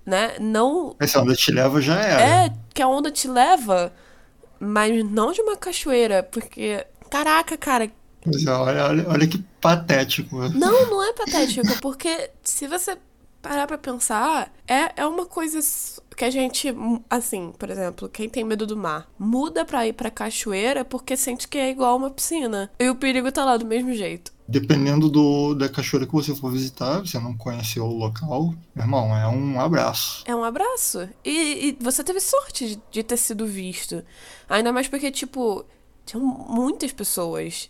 né? 0.05 0.35
Não. 0.39 0.95
Essa 0.99 1.19
onda 1.19 1.33
te 1.33 1.51
leva 1.51 1.81
já 1.81 1.99
era. 1.99 2.21
É, 2.21 2.53
que 2.71 2.81
a 2.83 2.87
onda 2.87 3.09
te 3.09 3.27
leva, 3.27 3.91
mas 4.63 5.03
não 5.09 5.31
de 5.31 5.41
uma 5.41 5.57
cachoeira, 5.57 6.23
porque. 6.23 6.85
Caraca, 7.09 7.55
cara, 7.57 7.91
olha, 8.47 8.85
olha, 8.85 9.09
olha 9.09 9.27
que 9.27 9.43
patético. 9.61 10.37
Não, 10.49 10.89
não 10.89 11.03
é 11.03 11.13
patético, 11.13 11.79
porque 11.81 12.31
se 12.43 12.67
você 12.67 12.97
parar 13.43 13.67
pra 13.67 13.77
pensar, 13.77 14.51
é, 14.65 15.01
é 15.01 15.05
uma 15.05 15.25
coisa 15.25 15.59
que 16.15 16.23
a 16.23 16.29
gente, 16.29 16.73
assim, 17.09 17.51
por 17.59 17.69
exemplo, 17.69 18.07
quem 18.07 18.29
tem 18.29 18.43
medo 18.43 18.65
do 18.65 18.77
mar, 18.77 19.07
muda 19.19 19.65
pra 19.65 19.85
ir 19.85 19.93
pra 19.93 20.09
cachoeira 20.09 20.85
porque 20.85 21.17
sente 21.17 21.47
que 21.47 21.57
é 21.57 21.69
igual 21.69 21.97
uma 21.97 22.09
piscina. 22.09 22.71
E 22.79 22.89
o 22.89 22.95
perigo 22.95 23.31
tá 23.31 23.43
lá 23.43 23.57
do 23.57 23.65
mesmo 23.65 23.93
jeito. 23.93 24.31
Dependendo 24.47 25.09
do, 25.09 25.53
da 25.53 25.67
cachoeira 25.67 26.05
que 26.05 26.13
você 26.13 26.33
for 26.33 26.51
visitar, 26.51 26.99
você 26.99 27.19
não 27.19 27.35
conheceu 27.35 27.83
o 27.83 27.97
local, 27.97 28.53
meu 28.73 28.85
irmão, 28.85 29.15
é 29.15 29.27
um 29.27 29.59
abraço. 29.59 30.23
É 30.25 30.33
um 30.33 30.43
abraço. 30.43 31.09
E, 31.23 31.67
e 31.67 31.77
você 31.81 32.01
teve 32.03 32.21
sorte 32.21 32.67
de, 32.67 32.81
de 32.89 33.03
ter 33.03 33.17
sido 33.17 33.45
visto. 33.45 34.03
Ainda 34.47 34.71
mais 34.71 34.87
porque, 34.87 35.11
tipo, 35.11 35.65
tinham 36.05 36.23
muitas 36.25 36.93
pessoas 36.93 37.69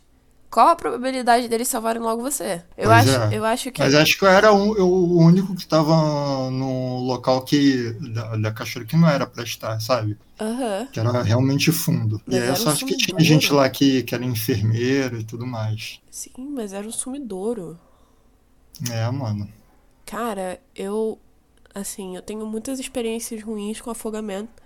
qual 0.53 0.67
a 0.67 0.75
probabilidade 0.75 1.47
deles 1.47 1.67
salvarem 1.67 1.99
logo 1.99 2.21
você? 2.21 2.61
Eu, 2.77 2.91
acho, 2.91 3.09
é. 3.09 3.35
eu 3.35 3.43
acho 3.43 3.71
que. 3.71 3.81
Mas 3.81 3.95
acho 3.95 4.19
que 4.19 4.23
eu 4.23 4.29
era 4.29 4.53
um, 4.53 4.77
eu, 4.77 4.87
o 4.87 5.17
único 5.17 5.55
que 5.55 5.63
estava 5.63 6.51
no 6.51 6.99
local 6.99 7.41
que 7.41 7.91
da, 8.13 8.35
da 8.35 8.51
cachoeira 8.51 8.87
que 8.87 8.95
não 8.95 9.09
era 9.09 9.25
pra 9.25 9.43
estar, 9.43 9.79
sabe? 9.79 10.15
Uhum. 10.39 10.85
Que 10.91 10.99
era 10.99 11.23
realmente 11.23 11.71
fundo. 11.71 12.21
Mas 12.27 12.35
e 12.35 12.39
aí 12.39 12.49
eu 12.49 12.55
só 12.55 12.69
acho 12.69 12.85
que 12.85 12.95
tinha 12.95 13.19
gente 13.19 13.51
lá 13.51 13.67
que, 13.67 14.03
que 14.03 14.13
era 14.13 14.23
enfermeira 14.23 15.17
e 15.17 15.23
tudo 15.23 15.47
mais. 15.47 15.99
Sim, 16.11 16.51
mas 16.51 16.71
era 16.71 16.87
um 16.87 16.91
sumidouro. 16.91 17.79
É, 18.91 19.09
mano. 19.09 19.49
Cara, 20.05 20.61
eu. 20.75 21.17
Assim, 21.73 22.15
eu 22.15 22.21
tenho 22.21 22.45
muitas 22.45 22.79
experiências 22.79 23.41
ruins 23.41 23.81
com 23.81 23.89
afogamento. 23.89 24.61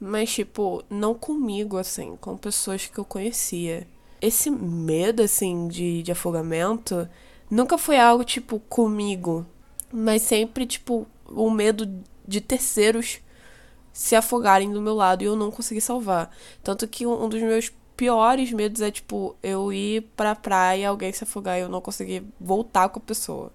Mas, 0.00 0.32
tipo, 0.32 0.82
não 0.90 1.14
comigo, 1.14 1.76
assim, 1.76 2.16
com 2.20 2.36
pessoas 2.36 2.86
que 2.86 2.98
eu 2.98 3.04
conhecia 3.04 3.86
esse 4.22 4.48
medo, 4.50 5.22
assim, 5.22 5.66
de, 5.66 6.02
de 6.02 6.12
afogamento 6.12 7.08
nunca 7.50 7.76
foi 7.76 7.98
algo, 7.98 8.24
tipo, 8.24 8.60
comigo. 8.60 9.44
Mas 9.92 10.22
sempre, 10.22 10.64
tipo, 10.64 11.06
o 11.28 11.50
medo 11.50 11.86
de 12.26 12.40
terceiros 12.40 13.20
se 13.92 14.16
afogarem 14.16 14.72
do 14.72 14.80
meu 14.80 14.94
lado 14.94 15.22
e 15.22 15.26
eu 15.26 15.36
não 15.36 15.50
conseguir 15.50 15.80
salvar. 15.80 16.34
Tanto 16.62 16.86
que 16.86 17.04
um 17.04 17.28
dos 17.28 17.42
meus 17.42 17.70
piores 17.96 18.52
medos 18.52 18.80
é, 18.80 18.90
tipo, 18.90 19.36
eu 19.42 19.72
ir 19.72 20.02
pra 20.16 20.34
praia, 20.34 20.88
alguém 20.88 21.12
se 21.12 21.24
afogar 21.24 21.58
e 21.58 21.62
eu 21.62 21.68
não 21.68 21.80
conseguir 21.80 22.24
voltar 22.40 22.88
com 22.88 23.00
a 23.00 23.02
pessoa. 23.02 23.52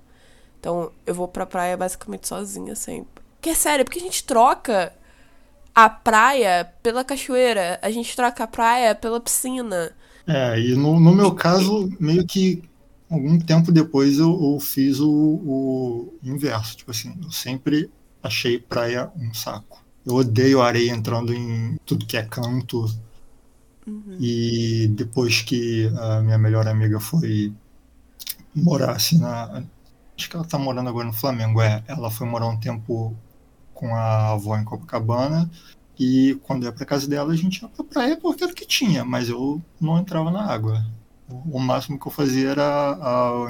Então, 0.59 0.91
eu 1.05 1.15
vou 1.15 1.27
pra 1.27 1.45
praia 1.45 1.77
basicamente 1.77 2.27
sozinha 2.27 2.75
sempre. 2.75 3.23
Que 3.41 3.51
é 3.51 3.55
sério, 3.55 3.85
porque 3.85 3.99
a 3.99 4.01
gente 4.01 4.23
troca 4.23 4.93
a 5.73 5.89
praia 5.89 6.73
pela 6.83 7.03
cachoeira, 7.03 7.79
a 7.81 7.89
gente 7.89 8.15
troca 8.15 8.43
a 8.43 8.47
praia 8.47 8.93
pela 8.93 9.19
piscina. 9.19 9.95
É, 10.27 10.59
e 10.59 10.75
no, 10.75 10.99
no 10.99 11.15
meu 11.15 11.33
caso, 11.33 11.89
meio 11.99 12.25
que 12.25 12.61
algum 13.09 13.39
tempo 13.39 13.71
depois 13.71 14.19
eu, 14.19 14.53
eu 14.53 14.59
fiz 14.59 14.99
o, 14.99 15.09
o, 15.09 16.13
inverso. 16.21 16.75
Tipo 16.75 16.91
assim, 16.91 17.17
eu 17.23 17.31
sempre 17.31 17.89
achei 18.21 18.59
praia 18.59 19.09
um 19.15 19.33
saco. 19.33 19.83
Eu 20.05 20.15
odeio 20.15 20.61
areia 20.61 20.91
entrando 20.91 21.33
em 21.33 21.77
tudo 21.85 22.05
que 22.05 22.17
é 22.17 22.23
canto. 22.23 22.85
Uhum. 23.85 24.17
E 24.19 24.87
depois 24.89 25.41
que 25.41 25.89
a 25.97 26.21
minha 26.21 26.37
melhor 26.37 26.67
amiga 26.67 26.99
foi 26.99 27.53
morar 28.53 28.91
assim 28.91 29.19
na. 29.19 29.63
Acho 30.17 30.29
que 30.29 30.35
ela 30.35 30.45
tá 30.45 30.57
morando 30.57 30.89
agora 30.89 31.05
no 31.05 31.13
Flamengo, 31.13 31.61
é. 31.61 31.83
Ela 31.87 32.09
foi 32.09 32.27
morar 32.27 32.47
um 32.47 32.59
tempo 32.59 33.15
com 33.73 33.95
a 33.95 34.31
avó 34.31 34.57
em 34.57 34.63
Copacabana. 34.63 35.49
E 35.99 36.39
quando 36.43 36.63
ia 36.63 36.71
pra 36.71 36.85
casa 36.85 37.07
dela, 37.07 37.33
a 37.33 37.35
gente 37.35 37.61
ia 37.61 37.67
pra 37.69 37.83
praia 37.83 38.17
porque 38.17 38.43
era 38.43 38.53
o 38.53 38.55
que 38.55 38.65
tinha, 38.65 39.03
mas 39.03 39.29
eu 39.29 39.61
não 39.81 39.97
entrava 39.97 40.29
na 40.29 40.45
água. 40.45 40.85
O 41.29 41.59
máximo 41.59 41.99
que 41.99 42.07
eu 42.07 42.11
fazia 42.11 42.51
era 42.51 42.97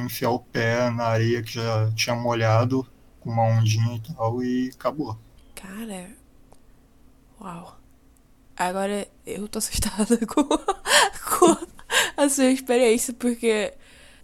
enfiar 0.02 0.32
o 0.32 0.40
pé 0.40 0.90
na 0.90 1.04
areia 1.04 1.44
que 1.44 1.54
já 1.54 1.92
tinha 1.94 2.16
molhado, 2.16 2.88
com 3.20 3.30
uma 3.30 3.44
ondinha 3.44 3.98
e 3.98 4.14
tal, 4.14 4.42
e 4.42 4.72
acabou. 4.74 5.18
Cara, 5.56 6.10
uau. 7.40 7.78
Agora 8.56 9.08
eu 9.26 9.48
tô 9.48 9.60
assustada 9.60 10.18
com, 10.26 10.44
com 10.44 11.68
a 12.16 12.30
sua 12.30 12.46
experiência, 12.46 13.14
porque. 13.14 13.74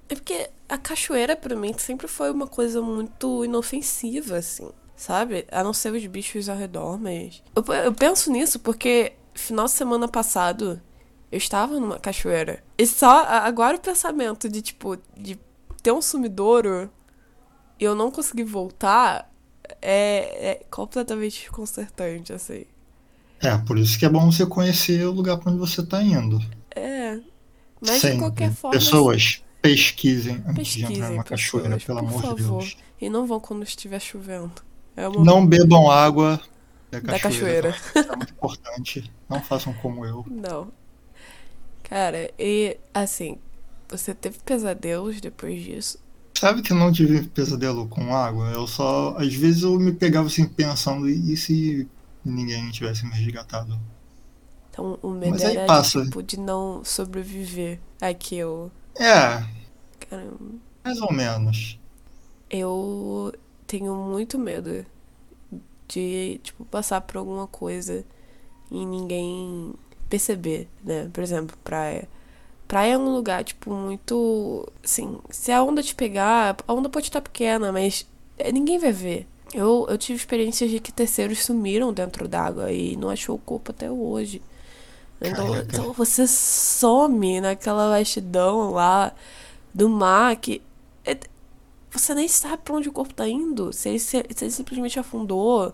É 0.09 0.15
porque 0.15 0.49
a 0.67 0.77
cachoeira 0.77 1.35
pra 1.35 1.55
mim 1.55 1.73
sempre 1.77 2.07
foi 2.07 2.29
uma 2.29 2.47
coisa 2.47 2.81
muito 2.81 3.45
inofensiva, 3.45 4.37
assim 4.37 4.69
sabe? 5.03 5.45
A 5.51 5.63
não 5.63 5.73
ser 5.73 5.91
os 5.91 6.05
bichos 6.05 6.47
ao 6.47 6.57
redor, 6.57 6.97
mas. 6.97 7.43
Eu, 7.55 7.73
eu 7.73 7.93
penso 7.93 8.31
nisso 8.31 8.57
porque 8.59 9.13
final 9.33 9.65
de 9.65 9.71
semana 9.71 10.07
passado 10.07 10.81
eu 11.29 11.37
estava 11.37 11.77
numa 11.79 11.99
cachoeira. 11.99 12.63
E 12.77 12.87
só 12.87 13.25
agora 13.25 13.75
o 13.75 13.79
pensamento 13.79 14.47
de, 14.47 14.61
tipo, 14.61 14.97
de 15.17 15.37
ter 15.81 15.91
um 15.91 16.01
sumidouro 16.01 16.89
e 17.77 17.83
eu 17.83 17.95
não 17.95 18.09
conseguir 18.11 18.45
voltar 18.45 19.29
é, 19.81 20.51
é 20.51 20.65
completamente 20.71 21.41
desconcertante, 21.41 22.31
assim. 22.31 22.65
É, 23.41 23.57
por 23.57 23.77
isso 23.77 23.99
que 23.99 24.05
é 24.05 24.09
bom 24.09 24.31
você 24.31 24.45
conhecer 24.45 25.05
o 25.05 25.11
lugar 25.11 25.37
pra 25.37 25.51
onde 25.51 25.59
você 25.59 25.85
tá 25.85 26.01
indo. 26.01 26.39
É. 26.73 27.19
Mas 27.81 27.99
Sempre. 27.99 28.11
de 28.11 28.19
qualquer 28.19 28.53
forma. 28.53 28.79
Pessoas, 28.79 29.43
pesquisem 29.61 30.35
antes 30.47 30.55
pesquisem, 30.55 30.87
de 30.87 30.93
entrar 30.93 31.09
numa 31.09 31.23
cachoeira, 31.25 31.77
pelo 31.77 31.99
amor 31.99 32.21
favor. 32.21 32.35
de 32.35 32.43
Deus. 32.43 32.77
E 33.01 33.09
não 33.09 33.27
vão 33.27 33.41
quando 33.41 33.63
estiver 33.63 33.99
chovendo. 33.99 34.53
É 34.95 35.07
uma... 35.07 35.23
Não 35.23 35.45
bebam 35.45 35.89
água 35.89 36.39
da 36.91 37.01
cachoeira. 37.01 37.71
Da 37.71 37.77
cachoeira. 37.77 38.11
É 38.13 38.15
muito 38.15 38.33
importante. 38.33 39.11
Não 39.27 39.41
façam 39.41 39.73
como 39.73 40.05
eu. 40.05 40.25
Não. 40.29 40.71
Cara, 41.83 42.31
e 42.37 42.77
assim, 42.93 43.37
você 43.89 44.13
teve 44.13 44.39
pesadelos 44.39 45.19
depois 45.19 45.61
disso? 45.63 45.99
Sabe 46.37 46.61
que 46.61 46.73
eu 46.73 46.77
não 46.77 46.91
tive 46.91 47.23
pesadelo 47.27 47.87
com 47.87 48.15
água? 48.15 48.49
Eu 48.51 48.67
só. 48.67 49.15
Às 49.17 49.33
vezes 49.33 49.63
eu 49.63 49.79
me 49.79 49.93
pegava 49.93 50.27
assim 50.27 50.47
pensando, 50.47 51.07
e 51.07 51.37
se 51.37 51.87
ninguém 52.23 52.69
tivesse 52.71 53.05
me 53.05 53.13
resgatado? 53.13 53.79
Então 54.69 54.97
o 55.01 55.09
medo 55.09 55.31
Mas 55.31 55.43
era 55.43 55.65
passa. 55.65 56.03
tipo 56.03 56.23
de 56.23 56.39
não 56.39 56.83
sobreviver 56.83 57.79
àquilo. 58.01 58.71
É. 58.99 59.43
Caramba. 60.09 60.55
Mais 60.83 60.99
ou 60.99 61.13
menos. 61.13 61.79
Eu 62.49 63.33
tenho 63.73 63.95
muito 63.95 64.37
medo 64.37 64.85
de, 65.87 66.39
tipo, 66.43 66.63
passar 66.65 67.01
por 67.01 67.17
alguma 67.17 67.47
coisa 67.47 68.05
e 68.69 68.85
ninguém 68.85 69.73
perceber, 70.07 70.69
né? 70.83 71.09
Por 71.11 71.23
exemplo, 71.23 71.57
praia. 71.63 72.07
Praia 72.67 72.93
é 72.93 72.97
um 72.97 73.11
lugar, 73.11 73.43
tipo, 73.43 73.73
muito. 73.73 74.71
Assim, 74.83 75.17
se 75.31 75.51
a 75.51 75.63
onda 75.63 75.81
te 75.81 75.95
pegar, 75.95 76.55
a 76.67 76.73
onda 76.73 76.87
pode 76.87 77.07
estar 77.07 77.19
pequena, 77.21 77.71
mas 77.71 78.07
é, 78.37 78.51
ninguém 78.51 78.77
vai 78.77 78.91
ver. 78.91 79.27
Eu, 79.51 79.87
eu 79.89 79.97
tive 79.97 80.17
experiências 80.19 80.69
de 80.69 80.79
que 80.79 80.91
terceiros 80.91 81.43
sumiram 81.43 81.91
dentro 81.91 82.27
d'água 82.27 82.71
e 82.71 82.95
não 82.95 83.09
achou 83.09 83.35
o 83.35 83.39
corpo 83.39 83.71
até 83.71 83.89
hoje. 83.89 84.39
Então, 85.19 85.57
então 85.57 85.93
você 85.93 86.27
some 86.27 87.41
naquela 87.41 87.89
vastidão 87.89 88.69
lá 88.69 89.13
do 89.73 89.89
mar 89.89 90.35
que. 90.35 90.61
É, 91.93 91.97
você 91.97 92.13
nem 92.13 92.27
sabe 92.27 92.63
pra 92.63 92.75
onde 92.75 92.89
o 92.89 92.91
corpo 92.91 93.13
tá 93.13 93.27
indo. 93.27 93.71
Se 93.73 93.89
ele, 93.89 93.99
se, 93.99 94.25
se 94.35 94.43
ele 94.45 94.51
simplesmente 94.51 94.99
afundou. 94.99 95.73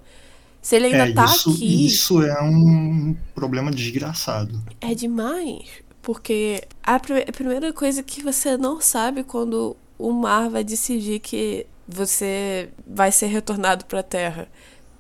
Se 0.61 0.75
ele 0.75 0.87
ainda 0.87 1.09
é, 1.09 1.13
tá 1.13 1.25
isso, 1.25 1.51
aqui. 1.51 1.85
Isso 1.85 2.21
é 2.21 2.41
um 2.41 3.15
problema 3.33 3.71
desgraçado. 3.71 4.61
É 4.81 4.93
demais. 4.93 5.67
Porque 6.01 6.63
a, 6.83 6.95
a 6.95 7.31
primeira 7.31 7.71
coisa 7.71 8.03
que 8.03 8.21
você 8.21 8.57
não 8.57 8.81
sabe 8.81 9.23
quando 9.23 9.77
o 9.97 10.11
mar 10.11 10.49
vai 10.49 10.63
decidir 10.63 11.19
que 11.19 11.65
você 11.87 12.69
vai 12.85 13.11
ser 13.11 13.27
retornado 13.27 13.85
para 13.85 14.01
a 14.01 14.03
Terra. 14.03 14.47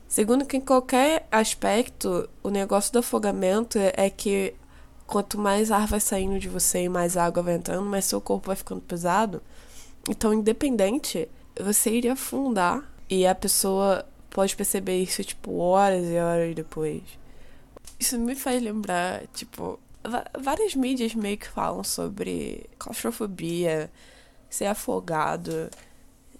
Segundo 0.07 0.45
que 0.45 0.57
em 0.57 0.61
qualquer 0.61 1.27
aspecto, 1.31 2.27
o 2.41 2.49
negócio 2.49 2.91
do 2.91 2.99
afogamento 2.99 3.77
é 3.77 4.09
que 4.09 4.55
quanto 5.05 5.37
mais 5.39 5.71
ar 5.71 5.87
vai 5.87 5.99
saindo 5.99 6.39
de 6.39 6.49
você 6.49 6.83
e 6.83 6.89
mais 6.89 7.15
água 7.15 7.43
vai 7.43 7.55
entrando, 7.55 7.85
mais 7.85 8.05
seu 8.05 8.19
corpo 8.19 8.47
vai 8.47 8.55
ficando 8.55 8.81
pesado. 8.81 9.41
Então, 10.09 10.33
independente, 10.33 11.29
você 11.55 11.91
iria 11.91 12.13
afundar 12.13 12.83
e 13.07 13.27
a 13.27 13.35
pessoa 13.35 14.03
pode 14.31 14.55
perceber 14.55 14.97
isso, 14.97 15.23
tipo, 15.23 15.55
horas 15.57 16.03
e 16.07 16.17
horas 16.17 16.55
depois. 16.55 17.03
Isso 17.99 18.17
me 18.17 18.33
faz 18.33 18.59
lembrar, 18.59 19.27
tipo, 19.27 19.79
várias 20.39 20.73
mídias 20.73 21.13
meio 21.13 21.37
que 21.37 21.47
falam 21.47 21.83
sobre 21.83 22.67
claustrofobia, 22.79 23.91
ser 24.49 24.65
afogado 24.65 25.69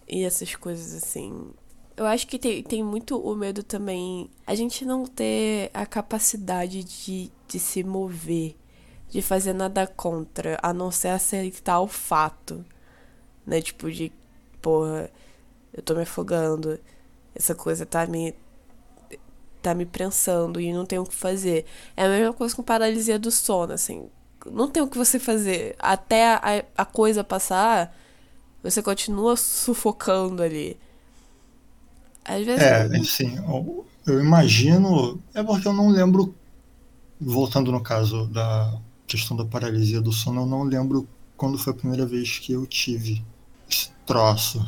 e 0.07 0.23
essas 0.23 0.55
coisas 0.55 1.03
assim. 1.03 1.51
Eu 1.95 2.07
acho 2.07 2.25
que 2.25 2.39
tem, 2.39 2.63
tem 2.63 2.83
muito 2.83 3.19
o 3.19 3.35
medo 3.35 3.61
também. 3.61 4.31
A 4.47 4.55
gente 4.55 4.83
não 4.83 5.05
ter 5.05 5.69
a 5.75 5.85
capacidade 5.85 6.83
de, 6.83 7.31
de 7.47 7.59
se 7.59 7.83
mover, 7.83 8.55
de 9.09 9.21
fazer 9.21 9.53
nada 9.53 9.85
contra, 9.85 10.57
a 10.63 10.73
não 10.73 10.89
ser 10.89 11.09
aceitar 11.09 11.81
o 11.81 11.87
fato 11.87 12.65
né? 13.49 13.61
Tipo, 13.61 13.91
de, 13.91 14.11
porra, 14.61 15.09
eu 15.73 15.81
tô 15.81 15.95
me 15.95 16.03
afogando, 16.03 16.79
essa 17.35 17.55
coisa 17.55 17.85
tá 17.85 18.05
me. 18.05 18.33
tá 19.61 19.73
me 19.73 19.85
prensando 19.85 20.61
e 20.61 20.71
não 20.71 20.85
tenho 20.85 21.01
o 21.01 21.07
que 21.07 21.15
fazer. 21.15 21.65
É 21.97 22.05
a 22.05 22.09
mesma 22.09 22.33
coisa 22.33 22.55
com 22.55 22.63
paralisia 22.63 23.17
do 23.17 23.31
sono, 23.31 23.73
assim. 23.73 24.07
não 24.51 24.69
tem 24.69 24.83
o 24.83 24.87
que 24.87 24.97
você 24.97 25.19
fazer. 25.19 25.75
Até 25.79 26.35
a, 26.35 26.63
a 26.77 26.85
coisa 26.85 27.23
passar, 27.23 27.95
você 28.63 28.81
continua 28.81 29.35
sufocando 29.35 30.43
ali. 30.43 30.77
Às 32.23 32.45
vezes. 32.45 32.63
É, 32.63 32.83
assim, 32.97 33.37
eu 34.05 34.19
imagino. 34.19 35.19
É 35.33 35.43
porque 35.43 35.67
eu 35.67 35.73
não 35.73 35.89
lembro. 35.89 36.35
Voltando 37.21 37.69
no 37.69 37.81
caso 37.81 38.27
da 38.27 38.79
questão 39.05 39.35
da 39.35 39.43
paralisia 39.43 39.99
do 39.99 40.09
sono, 40.09 40.43
eu 40.43 40.45
não 40.45 40.63
lembro 40.63 41.05
quando 41.35 41.57
foi 41.57 41.73
a 41.73 41.75
primeira 41.75 42.05
vez 42.05 42.39
que 42.39 42.53
eu 42.53 42.65
tive 42.65 43.21
esse 43.69 43.91
troço. 44.05 44.63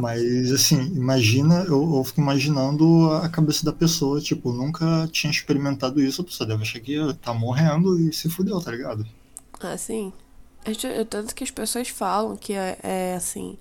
Mas, 0.00 0.52
assim, 0.52 0.80
imagina, 0.94 1.64
eu, 1.64 1.96
eu, 1.96 2.04
fico 2.04 2.20
imaginando 2.20 3.10
a 3.12 3.28
cabeça 3.28 3.64
da 3.64 3.72
pessoa, 3.72 4.20
tipo, 4.20 4.52
nunca 4.52 5.08
tinha 5.10 5.30
experimentado 5.30 6.00
isso, 6.00 6.22
a 6.22 6.24
pessoa 6.24 6.46
deve 6.46 6.62
achar 6.62 6.80
que 6.80 6.96
tá 7.20 7.34
morrendo 7.34 7.98
e 7.98 8.12
se 8.12 8.28
fudeu, 8.28 8.60
tá 8.60 8.70
ligado? 8.70 9.06
Ah, 9.60 9.76
sim. 9.76 10.12
Tanto 11.08 11.34
que 11.34 11.44
as 11.44 11.50
pessoas 11.50 11.88
falam 11.88 12.36
que 12.36 12.52
é, 12.52 12.78
é 12.82 13.14
assim, 13.14 13.58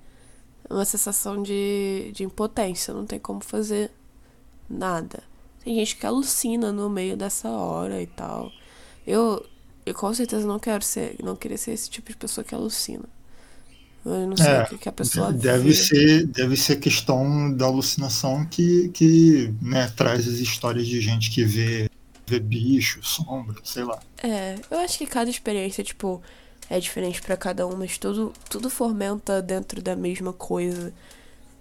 uma 0.69 0.85
sensação 0.85 1.41
de, 1.41 2.11
de 2.13 2.23
impotência, 2.23 2.93
não 2.93 3.05
tem 3.05 3.19
como 3.19 3.43
fazer 3.43 3.91
nada. 4.69 5.23
Tem 5.63 5.75
gente 5.75 5.95
que 5.95 6.05
alucina 6.05 6.71
no 6.71 6.89
meio 6.89 7.15
dessa 7.15 7.49
hora 7.49 8.01
e 8.01 8.07
tal. 8.07 8.51
Eu, 9.05 9.45
eu 9.85 9.93
com 9.93 10.13
certeza 10.13 10.45
não 10.45 10.59
quero 10.59 10.83
ser, 10.83 11.15
não 11.23 11.35
queria 11.35 11.57
ser 11.57 11.71
esse 11.71 11.89
tipo 11.89 12.09
de 12.09 12.17
pessoa 12.17 12.43
que 12.43 12.53
alucina. 12.53 13.05
Eu 14.05 14.27
não 14.27 14.37
sei 14.37 14.45
é, 14.45 14.63
o 14.63 14.77
que, 14.77 14.87
a 14.87 14.91
pessoa 14.91 15.33
deve 15.33 15.69
vê. 15.69 15.73
ser 15.73 16.27
Deve 16.27 16.55
ser 16.55 16.75
questão 16.75 17.51
da 17.51 17.65
alucinação 17.65 18.45
que, 18.45 18.89
que 18.89 19.51
né, 19.59 19.91
traz 19.95 20.27
as 20.27 20.35
histórias 20.35 20.85
de 20.85 21.01
gente 21.01 21.31
que 21.31 21.43
vê, 21.43 21.89
vê 22.27 22.39
bicho, 22.39 22.99
sombra, 23.01 23.55
sei 23.63 23.83
lá. 23.83 23.99
É, 24.21 24.55
eu 24.69 24.77
acho 24.79 24.99
que 24.99 25.07
cada 25.07 25.27
experiência, 25.29 25.83
tipo, 25.83 26.21
é 26.69 26.79
diferente 26.79 27.19
para 27.19 27.35
cada 27.35 27.65
um, 27.65 27.75
mas 27.75 27.97
tudo, 27.97 28.31
tudo 28.47 28.69
fomenta 28.69 29.41
dentro 29.41 29.81
da 29.81 29.95
mesma 29.95 30.31
coisa, 30.31 30.93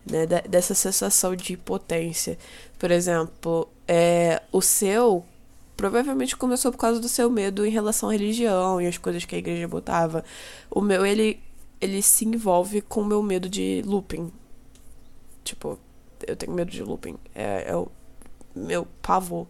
né? 0.04 0.26
Da, 0.26 0.40
dessa 0.40 0.74
sensação 0.74 1.34
de 1.34 1.56
potência. 1.56 2.36
Por 2.78 2.90
exemplo, 2.90 3.66
é, 3.88 4.42
o 4.52 4.60
seu 4.60 5.24
provavelmente 5.76 6.36
começou 6.36 6.70
por 6.70 6.78
causa 6.78 7.00
do 7.00 7.08
seu 7.08 7.28
medo 7.30 7.66
em 7.66 7.70
relação 7.70 8.08
à 8.08 8.12
religião 8.12 8.80
e 8.80 8.86
as 8.86 8.96
coisas 8.96 9.24
que 9.24 9.34
a 9.34 9.38
igreja 9.38 9.66
botava. 9.66 10.24
O 10.70 10.80
meu, 10.80 11.04
ele 11.04 11.40
ele 11.84 12.02
se 12.02 12.24
envolve 12.24 12.80
com 12.80 13.02
o 13.02 13.04
meu 13.04 13.22
medo 13.22 13.48
de 13.48 13.82
looping. 13.84 14.32
Tipo, 15.44 15.78
eu 16.26 16.34
tenho 16.34 16.52
medo 16.52 16.70
de 16.70 16.82
looping. 16.82 17.16
É, 17.34 17.66
é 17.68 17.76
o 17.76 17.88
meu 18.54 18.86
pavor. 19.02 19.46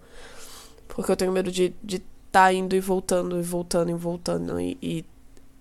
Porque 0.88 1.11
eu 1.11 1.17
tenho 1.17 1.33
medo 1.33 1.50
de 1.50 1.67
estar 1.67 1.79
de 1.85 1.99
tá 2.31 2.53
indo 2.53 2.75
e 2.75 2.81
voltando, 2.81 3.38
e 3.38 3.43
voltando 3.43 3.91
e 3.91 3.95
voltando. 3.95 4.61
E, 4.61 4.76
e 4.83 5.05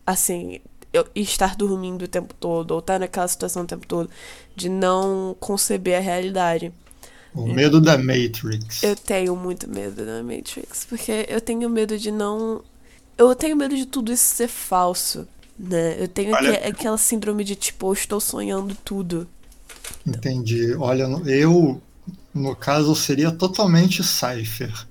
assim, 0.06 0.60
eu 0.92 1.08
estar 1.16 1.56
dormindo 1.56 2.06
o 2.06 2.08
tempo 2.08 2.34
todo, 2.40 2.72
ou 2.72 2.80
estar 2.80 3.00
naquela 3.00 3.28
situação 3.28 3.64
o 3.64 3.68
tempo 3.68 3.86
todo, 3.86 4.10
de 4.56 4.70
não 4.70 5.36
conceber 5.40 5.98
a 5.98 6.02
realidade. 6.02 6.74
O 7.36 7.48
medo 7.48 7.80
da 7.80 7.98
Matrix. 7.98 8.84
Eu 8.84 8.96
tenho 8.96 9.36
muito 9.36 9.70
medo 9.70 10.06
da 10.06 10.24
Matrix, 10.24 10.86
porque 10.86 11.26
eu 11.28 11.40
tenho 11.40 11.70
medo 11.70 11.98
de 11.98 12.12
não. 12.12 12.64
Eu 13.16 13.34
tenho 13.36 13.56
medo 13.56 13.76
de 13.76 13.86
tudo 13.86 14.12
isso 14.12 14.36
ser 14.36 14.48
falso. 14.48 15.28
Né? 15.58 16.02
Eu 16.02 16.08
tenho 16.08 16.34
Olha... 16.34 16.68
aquela 16.68 16.98
síndrome 16.98 17.44
de 17.44 17.56
tipo, 17.56 17.88
eu 17.88 17.94
estou 17.94 18.20
sonhando 18.20 18.76
tudo. 18.84 19.28
Entendi. 20.06 20.74
Olha, 20.76 21.04
eu, 21.26 21.82
no 22.34 22.56
caso, 22.56 22.96
seria 22.96 23.32
totalmente 23.32 24.04
Cypher. 24.04 24.88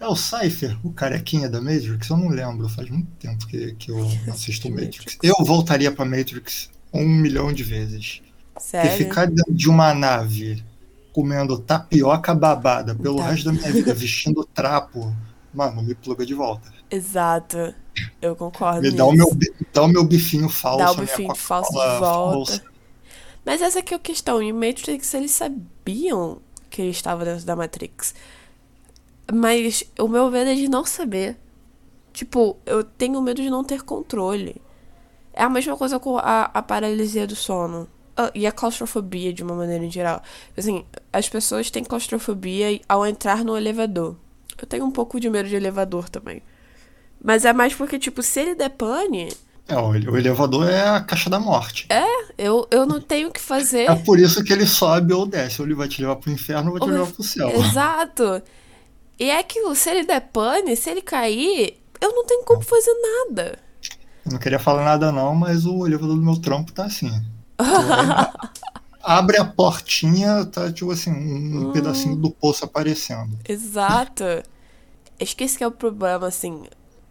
É 0.00 0.06
o 0.06 0.16
Cypher, 0.16 0.78
o 0.82 0.92
carequinha 0.92 1.48
da 1.48 1.60
Matrix? 1.60 2.08
Eu 2.08 2.16
não 2.16 2.28
lembro, 2.28 2.68
faz 2.68 2.88
muito 2.88 3.10
tempo 3.18 3.46
que, 3.46 3.74
que 3.74 3.90
eu 3.90 4.08
assisto 4.28 4.70
Matrix. 4.70 5.18
Eu 5.22 5.36
voltaria 5.44 5.92
pra 5.92 6.04
Matrix 6.04 6.70
um 6.92 7.06
milhão 7.06 7.52
de 7.52 7.62
vezes. 7.62 8.22
Sério? 8.58 8.90
Porque 8.90 9.04
ficar 9.04 9.26
dentro 9.26 9.52
de 9.52 9.68
uma 9.68 9.92
nave 9.94 10.64
comendo 11.12 11.58
tapioca 11.58 12.34
babada 12.34 12.94
pelo 12.94 13.16
tá. 13.16 13.30
resto 13.30 13.46
da 13.46 13.52
minha 13.52 13.72
vida, 13.72 13.92
vestindo 13.92 14.44
trapo, 14.44 15.14
mano, 15.52 15.82
me 15.82 15.94
pluga 15.94 16.24
de 16.24 16.34
volta. 16.34 16.72
Exato. 16.90 17.74
Eu 18.20 18.34
concordo. 18.36 18.82
Me 18.82 18.90
dá 18.90 19.04
o, 19.04 19.12
meu, 19.12 19.28
dá 19.72 19.82
o 19.82 19.88
meu 19.88 20.04
bifinho 20.04 20.48
falso. 20.48 20.78
Dá 20.78 20.92
o 20.92 20.96
bifinho 20.96 21.34
falso 21.34 21.72
de 21.72 21.98
volta. 21.98 22.64
Mas 23.44 23.62
essa 23.62 23.80
aqui 23.80 23.94
é 23.94 23.96
a 23.96 24.00
questão. 24.00 24.42
Em 24.42 24.52
Matrix, 24.52 25.12
eles 25.14 25.30
sabiam 25.30 26.40
que 26.68 26.82
ele 26.82 26.90
estava 26.90 27.24
dentro 27.24 27.44
da 27.44 27.56
Matrix. 27.56 28.14
Mas 29.32 29.84
o 29.98 30.08
meu 30.08 30.30
medo 30.30 30.50
é 30.50 30.54
de 30.54 30.68
não 30.68 30.84
saber. 30.84 31.36
Tipo, 32.12 32.56
eu 32.66 32.82
tenho 32.82 33.20
medo 33.22 33.40
de 33.40 33.50
não 33.50 33.64
ter 33.64 33.82
controle. 33.82 34.60
É 35.32 35.44
a 35.44 35.48
mesma 35.48 35.76
coisa 35.76 35.98
com 35.98 36.18
a, 36.18 36.42
a 36.52 36.62
paralisia 36.62 37.26
do 37.26 37.36
sono. 37.36 37.88
Ah, 38.16 38.30
e 38.34 38.46
a 38.46 38.52
claustrofobia, 38.52 39.32
de 39.32 39.42
uma 39.42 39.54
maneira 39.54 39.84
em 39.84 39.90
geral. 39.90 40.20
Assim, 40.56 40.84
as 41.12 41.28
pessoas 41.28 41.70
têm 41.70 41.84
claustrofobia 41.84 42.80
ao 42.88 43.06
entrar 43.06 43.44
no 43.44 43.56
elevador. 43.56 44.16
Eu 44.60 44.66
tenho 44.66 44.84
um 44.84 44.90
pouco 44.90 45.18
de 45.18 45.30
medo 45.30 45.48
de 45.48 45.56
elevador 45.56 46.08
também. 46.08 46.42
Mas 47.22 47.44
é 47.44 47.52
mais 47.52 47.74
porque, 47.74 47.98
tipo, 47.98 48.22
se 48.22 48.40
ele 48.40 48.54
der 48.54 48.70
pane. 48.70 49.32
É, 49.68 49.76
o 49.76 50.16
elevador 50.16 50.68
é 50.68 50.88
a 50.88 51.00
caixa 51.00 51.30
da 51.30 51.38
morte. 51.38 51.86
É, 51.90 52.04
eu, 52.36 52.66
eu 52.70 52.84
não 52.86 53.00
tenho 53.00 53.28
o 53.28 53.32
que 53.32 53.40
fazer. 53.40 53.88
É 53.90 53.94
por 53.94 54.18
isso 54.18 54.42
que 54.42 54.52
ele 54.52 54.66
sobe 54.66 55.12
ou 55.12 55.26
desce. 55.26 55.60
Ou 55.60 55.66
ele 55.66 55.74
vai 55.74 55.86
te 55.86 56.00
levar 56.00 56.16
pro 56.16 56.30
inferno 56.30 56.72
ou 56.72 56.78
vai 56.78 56.88
te 56.88 56.92
ou... 56.92 56.98
levar 56.98 57.12
pro 57.12 57.22
céu. 57.22 57.48
Exato. 57.50 58.42
E 59.18 59.30
é 59.30 59.42
que 59.42 59.74
se 59.74 59.90
ele 59.90 60.04
der 60.04 60.20
pane, 60.20 60.74
se 60.74 60.90
ele 60.90 61.02
cair, 61.02 61.78
eu 62.00 62.12
não 62.12 62.24
tenho 62.24 62.42
como 62.44 62.62
fazer 62.62 62.92
nada. 63.28 63.58
Eu 64.24 64.32
não 64.32 64.38
queria 64.38 64.58
falar 64.58 64.84
nada 64.84 65.12
não, 65.12 65.34
mas 65.34 65.66
o 65.66 65.86
elevador 65.86 66.16
do 66.16 66.22
meu 66.22 66.40
trampo 66.40 66.72
tá 66.72 66.86
assim. 66.86 67.10
abre 69.10 69.38
a 69.38 69.44
portinha, 69.44 70.44
tá 70.46 70.72
tipo 70.72 70.90
assim, 70.92 71.10
um 71.10 71.68
hum. 71.68 71.72
pedacinho 71.72 72.14
do 72.14 72.30
poço 72.30 72.64
aparecendo. 72.64 73.36
Exato. 73.48 74.24
Acho 75.20 75.36
que 75.36 75.44
esse 75.44 75.58
que 75.58 75.64
é 75.64 75.66
o 75.66 75.72
problema, 75.72 76.28
assim. 76.28 76.62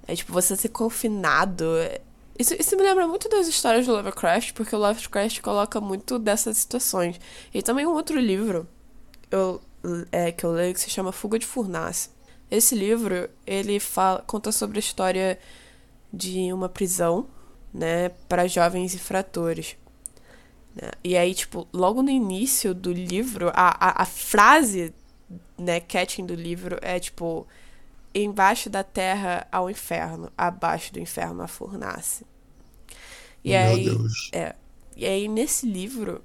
É 0.07 0.15
tipo, 0.15 0.31
você 0.31 0.55
ser 0.55 0.69
confinado. 0.69 1.65
Isso, 2.37 2.55
isso 2.57 2.75
me 2.77 2.83
lembra 2.83 3.05
muito 3.05 3.27
das 3.27 3.47
histórias 3.47 3.85
do 3.85 3.91
Lovecraft, 3.91 4.53
porque 4.53 4.75
o 4.75 4.79
Lovecraft 4.79 5.41
coloca 5.41 5.81
muito 5.81 6.17
dessas 6.17 6.57
situações. 6.57 7.19
E 7.53 7.61
também 7.61 7.85
um 7.85 7.93
outro 7.93 8.17
livro 8.17 8.65
eu, 9.29 9.61
é, 10.11 10.31
que 10.31 10.45
eu 10.45 10.51
leio 10.51 10.73
que 10.73 10.79
se 10.79 10.89
chama 10.89 11.11
Fuga 11.11 11.37
de 11.37 11.45
Furnace. 11.45 12.09
Esse 12.49 12.73
livro, 12.75 13.29
ele 13.45 13.79
fala, 13.79 14.23
conta 14.25 14.51
sobre 14.51 14.77
a 14.77 14.79
história 14.79 15.37
de 16.11 16.51
uma 16.51 16.67
prisão, 16.67 17.27
né, 17.73 18.09
para 18.27 18.47
jovens 18.47 18.95
infratores. 18.95 19.75
Né? 20.75 20.91
E 21.03 21.17
aí, 21.17 21.33
tipo, 21.33 21.67
logo 21.73 22.01
no 22.01 22.09
início 22.09 22.73
do 22.73 22.91
livro, 22.91 23.49
a, 23.49 23.69
a, 23.79 24.03
a 24.03 24.05
frase, 24.05 24.93
né, 25.57 25.79
catching 25.79 26.25
do 26.25 26.35
livro 26.35 26.77
é 26.81 26.99
tipo 26.99 27.47
embaixo 28.13 28.69
da 28.69 28.83
terra 28.83 29.47
ao 29.51 29.69
inferno, 29.69 30.31
abaixo 30.37 30.91
do 30.93 30.99
inferno 30.99 31.43
a 31.43 31.47
fornace. 31.47 32.25
E 33.43 33.49
Meu 33.49 33.59
aí, 33.59 33.85
Deus. 33.85 34.29
É, 34.33 34.55
e 34.95 35.05
aí 35.05 35.27
nesse 35.27 35.65
livro, 35.65 36.23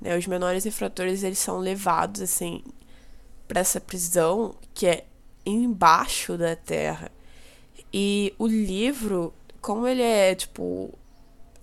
né, 0.00 0.16
os 0.16 0.26
menores 0.26 0.64
infratores 0.64 1.22
eles 1.22 1.38
são 1.38 1.58
levados 1.58 2.20
assim 2.20 2.62
para 3.48 3.60
essa 3.60 3.80
prisão 3.80 4.54
que 4.74 4.86
é 4.86 5.04
embaixo 5.44 6.36
da 6.36 6.54
terra. 6.56 7.10
E 7.92 8.34
o 8.38 8.46
livro, 8.46 9.32
como 9.60 9.86
ele 9.86 10.02
é 10.02 10.34
tipo 10.34 10.96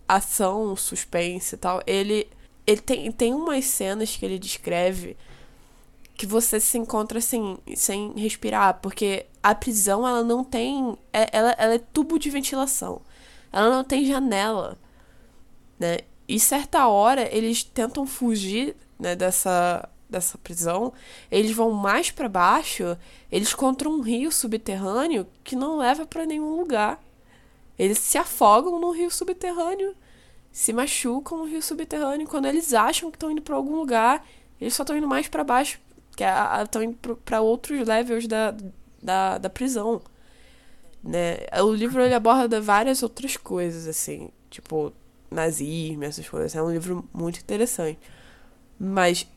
ação, 0.08 0.76
suspense 0.76 1.56
e 1.56 1.58
tal, 1.58 1.82
ele 1.86 2.28
ele 2.66 2.82
tem, 2.82 3.12
tem 3.12 3.34
umas 3.34 3.66
cenas 3.66 4.16
que 4.16 4.26
ele 4.26 4.40
descreve 4.40 5.18
que 6.16 6.26
você 6.26 6.60
se 6.60 6.78
encontra 6.78 7.18
assim, 7.18 7.58
sem 7.76 8.14
respirar, 8.16 8.80
porque 8.82 9.26
a 9.42 9.54
prisão 9.54 10.08
ela 10.08 10.24
não 10.24 10.44
tem. 10.44 10.98
É, 11.12 11.30
ela, 11.32 11.52
ela 11.58 11.74
é 11.74 11.80
tubo 11.80 12.18
de 12.18 12.30
ventilação. 12.30 13.02
Ela 13.52 13.70
não 13.70 13.84
tem 13.84 14.06
janela. 14.06 14.78
Né? 15.80 16.00
E 16.28 16.40
certa 16.40 16.88
hora 16.88 17.28
eles 17.36 17.64
tentam 17.64 18.06
fugir 18.06 18.76
né, 18.98 19.16
dessa, 19.16 19.90
dessa 20.10 20.38
prisão. 20.38 20.94
Eles 21.30 21.52
vão 21.52 21.72
mais 21.72 22.12
para 22.12 22.30
baixo, 22.30 22.98
eles 23.32 23.52
encontram 23.52 23.92
um 23.92 24.02
rio 24.02 24.32
subterrâneo 24.32 25.28
que 25.44 25.56
não 25.56 25.78
leva 25.78 26.06
para 26.06 26.26
nenhum 26.26 26.56
lugar. 26.56 27.04
Eles 27.78 27.98
se 27.98 28.18
afogam 28.18 28.80
no 28.80 28.92
rio 28.92 29.10
subterrâneo, 29.10 29.96
se 30.52 30.72
machucam 30.72 31.40
no 31.40 31.46
rio 31.46 31.62
subterrâneo. 31.62 32.28
Quando 32.28 32.46
eles 32.46 32.74
acham 32.74 33.10
que 33.10 33.16
estão 33.16 33.32
indo 33.32 33.42
para 33.42 33.56
algum 33.56 33.76
lugar, 33.76 34.26
eles 34.62 34.74
só 34.74 34.84
estão 34.84 34.98
indo 34.98 35.08
mais 35.08 35.28
para 35.28 35.44
baixo 35.44 35.80
que 36.16 36.24
estão 36.64 36.84
indo 36.84 36.98
para 37.26 37.42
outros 37.42 37.88
levels 37.88 38.28
da, 38.28 38.56
da, 39.02 39.38
da 39.38 39.50
prisão. 39.50 40.02
Né? 41.04 41.38
O 41.62 41.74
livro 41.74 42.02
ele 42.02 42.14
aborda 42.14 42.62
várias 42.62 43.04
outras 43.04 43.36
coisas, 43.36 43.88
assim, 43.88 44.30
tipo 44.50 44.94
nazismo, 45.30 46.04
essas 46.04 46.28
coisas. 46.30 46.56
É 46.56 46.62
um 46.62 46.72
livro 46.72 47.08
muito 47.12 47.40
interessante. 47.40 48.00
Mas 48.80 49.28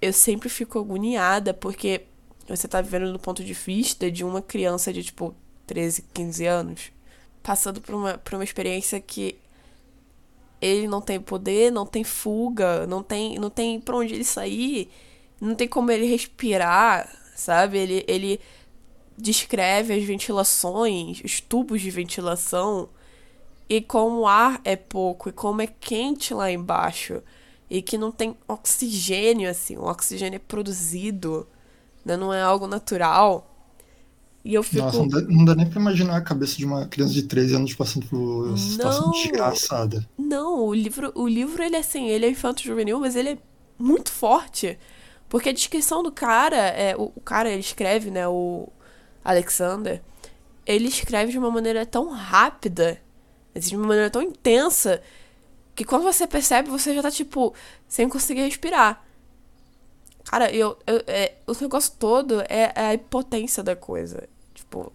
eu 0.00 0.12
sempre 0.12 0.48
fico 0.48 0.78
agoniada 0.78 1.52
porque 1.52 2.06
você 2.48 2.66
tá 2.66 2.80
vivendo 2.80 3.12
do 3.12 3.18
ponto 3.18 3.44
de 3.44 3.52
vista 3.52 4.10
de 4.10 4.24
uma 4.24 4.42
criança 4.42 4.92
de, 4.92 5.02
tipo, 5.04 5.34
13, 5.66 6.02
15 6.12 6.46
anos, 6.46 6.92
passando 7.42 7.80
por 7.80 7.94
uma, 7.94 8.18
por 8.18 8.34
uma 8.34 8.44
experiência 8.44 9.00
que 9.00 9.38
ele 10.60 10.86
não 10.86 11.00
tem 11.00 11.20
poder, 11.20 11.72
não 11.72 11.84
tem 11.84 12.04
fuga, 12.04 12.86
não 12.86 13.02
tem, 13.02 13.36
não 13.38 13.50
tem 13.50 13.80
pra 13.80 13.96
onde 13.96 14.14
ele 14.14 14.24
sair, 14.24 14.90
não 15.40 15.54
tem 15.56 15.66
como 15.66 15.90
ele 15.90 16.06
respirar, 16.06 17.10
sabe? 17.34 17.78
Ele, 17.78 18.04
ele 18.06 18.40
descreve 19.18 19.94
as 19.94 20.04
ventilações, 20.04 21.20
os 21.24 21.40
tubos 21.40 21.80
de 21.80 21.90
ventilação, 21.90 22.88
e 23.68 23.80
como 23.80 24.20
o 24.20 24.26
ar 24.26 24.60
é 24.64 24.76
pouco, 24.76 25.28
e 25.28 25.32
como 25.32 25.62
é 25.62 25.66
quente 25.66 26.32
lá 26.32 26.50
embaixo, 26.50 27.22
e 27.68 27.82
que 27.82 27.98
não 27.98 28.12
tem 28.12 28.36
oxigênio, 28.46 29.50
assim, 29.50 29.76
o 29.76 29.84
oxigênio 29.84 30.36
é 30.36 30.40
produzido, 30.40 31.48
né? 32.04 32.16
não 32.16 32.32
é 32.32 32.42
algo 32.42 32.66
natural. 32.66 33.51
E 34.44 34.54
eu 34.54 34.62
fico. 34.62 34.82
Nossa, 34.82 34.98
não 34.98 35.08
dá, 35.08 35.20
não 35.20 35.44
dá 35.44 35.54
nem 35.54 35.68
pra 35.68 35.80
imaginar 35.80 36.16
a 36.16 36.20
cabeça 36.20 36.56
de 36.56 36.64
uma 36.64 36.86
criança 36.86 37.12
de 37.12 37.22
13 37.22 37.54
anos 37.54 37.74
passando 37.74 38.06
por 38.06 38.48
uma 38.48 38.56
situação 38.56 39.06
não, 39.06 39.12
desgraçada. 39.12 40.08
Não, 40.18 40.64
o 40.66 40.74
livro, 40.74 41.12
o 41.14 41.28
livro, 41.28 41.62
ele 41.62 41.76
é 41.76 41.78
assim, 41.78 42.08
ele 42.08 42.26
é 42.26 42.30
infanto-juvenil, 42.30 42.98
mas 42.98 43.14
ele 43.14 43.30
é 43.30 43.38
muito 43.78 44.10
forte. 44.10 44.78
Porque 45.28 45.48
a 45.48 45.52
descrição 45.52 46.02
do 46.02 46.10
cara, 46.10 46.56
é, 46.56 46.96
o, 46.96 47.12
o 47.14 47.20
cara, 47.20 47.50
ele 47.50 47.60
escreve, 47.60 48.10
né, 48.10 48.26
o 48.28 48.68
Alexander, 49.24 50.02
ele 50.66 50.88
escreve 50.88 51.32
de 51.32 51.38
uma 51.38 51.50
maneira 51.50 51.86
tão 51.86 52.10
rápida, 52.10 53.00
assim, 53.54 53.70
de 53.70 53.76
uma 53.76 53.86
maneira 53.86 54.10
tão 54.10 54.22
intensa, 54.22 55.00
que 55.74 55.84
quando 55.84 56.02
você 56.02 56.26
percebe, 56.26 56.68
você 56.68 56.94
já 56.94 57.00
tá, 57.00 57.10
tipo, 57.10 57.54
sem 57.88 58.08
conseguir 58.08 58.42
respirar. 58.42 59.04
Cara, 60.24 60.50
eu, 60.52 60.78
eu 60.86 61.02
é, 61.06 61.34
o 61.46 61.52
negócio 61.60 61.94
todo 61.98 62.40
é, 62.42 62.72
é, 62.74 62.86
a 62.88 62.94
impotência 62.94 63.62
da 63.62 63.74
coisa. 63.74 64.28
Tipo, 64.72 64.90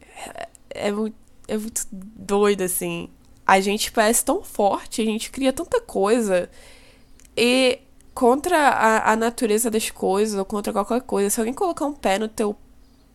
é, 0.00 0.48
é, 0.70 0.90
muito, 0.90 1.16
é 1.46 1.58
muito 1.58 1.86
doido, 1.92 2.62
assim. 2.62 3.10
A 3.46 3.60
gente 3.60 3.92
parece 3.92 4.24
tão 4.24 4.42
forte, 4.42 5.02
a 5.02 5.04
gente 5.04 5.30
cria 5.30 5.52
tanta 5.52 5.80
coisa. 5.80 6.50
E 7.36 7.80
contra 8.14 8.56
a, 8.56 9.12
a 9.12 9.16
natureza 9.16 9.70
das 9.70 9.90
coisas, 9.90 10.38
ou 10.38 10.44
contra 10.46 10.72
qualquer 10.72 11.02
coisa, 11.02 11.28
se 11.28 11.38
alguém 11.38 11.52
colocar 11.52 11.84
um 11.84 11.92
pé 11.92 12.18
no 12.18 12.28
teu 12.28 12.56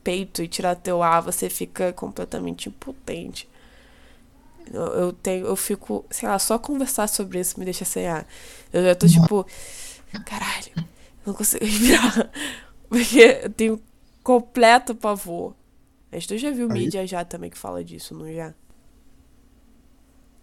peito 0.04 0.44
e 0.44 0.48
tirar 0.48 0.76
teu 0.76 1.02
ar, 1.02 1.22
você 1.22 1.50
fica 1.50 1.92
completamente 1.94 2.70
impotente. 2.70 3.50
Eu, 4.72 4.86
eu 4.86 5.14
tenho, 5.14 5.48
eu 5.48 5.56
fico, 5.56 6.06
sei 6.10 6.30
lá, 6.30 6.38
só 6.38 6.58
conversar 6.60 7.08
sobre 7.10 7.40
isso 7.40 7.60
me 7.60 7.66
deixa 7.66 7.86
sem 7.86 8.08
ar. 8.08 8.26
Eu 8.72 8.84
já 8.84 8.96
tô 8.96 9.08
tipo, 9.08 9.46
caralho, 10.26 10.72
não 11.26 11.34
consigo 11.34 11.64
respirar. 11.66 12.30
Porque 12.88 13.42
eu 13.44 13.50
tenho 13.50 13.82
completo 14.24 14.96
pavor. 14.96 15.54
Mas 16.14 16.28
tu 16.28 16.38
já 16.38 16.52
viu 16.52 16.72
Aí... 16.72 16.84
mídia 16.84 17.08
já 17.08 17.26
também 17.26 17.50
que 17.50 17.58
fala 17.58 17.84
disso, 17.84 18.14
não 18.14 18.32
já? 18.32 18.54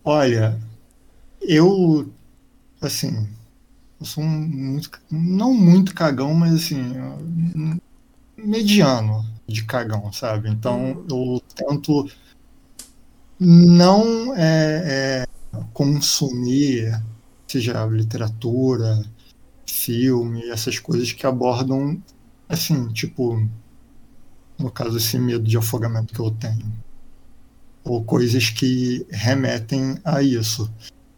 Olha, 0.03 0.59
eu 1.41 2.11
assim, 2.81 3.29
eu 4.01 4.07
sou 4.07 4.25
um 4.25 4.29
muito, 4.29 4.91
não 5.11 5.55
muito 5.55 5.95
cagão, 5.95 6.35
mas 6.35 6.55
assim, 6.55 6.93
mediano 8.37 9.25
de 9.47 9.65
cagão, 9.65 10.13
sabe? 10.13 10.49
Então 10.49 11.05
uhum. 11.09 11.37
eu 11.37 11.43
tento 11.55 12.11
não 13.39 14.35
é, 14.37 15.25
é, 15.55 15.61
consumir, 15.73 17.01
seja 17.47 17.87
literatura, 17.87 19.03
filme, 19.67 20.49
essas 20.51 20.79
coisas 20.79 21.13
que 21.13 21.27
abordam, 21.27 22.03
assim, 22.49 22.89
tipo, 22.89 23.49
no 24.61 24.71
caso, 24.71 24.99
esse 24.99 25.19
medo 25.19 25.45
de 25.45 25.57
afogamento 25.57 26.15
que 26.15 26.21
eu 26.21 26.31
tenho. 26.31 26.73
Ou 27.83 28.05
coisas 28.05 28.51
que 28.51 29.07
remetem 29.11 29.99
a 30.05 30.23
isso. 30.23 30.71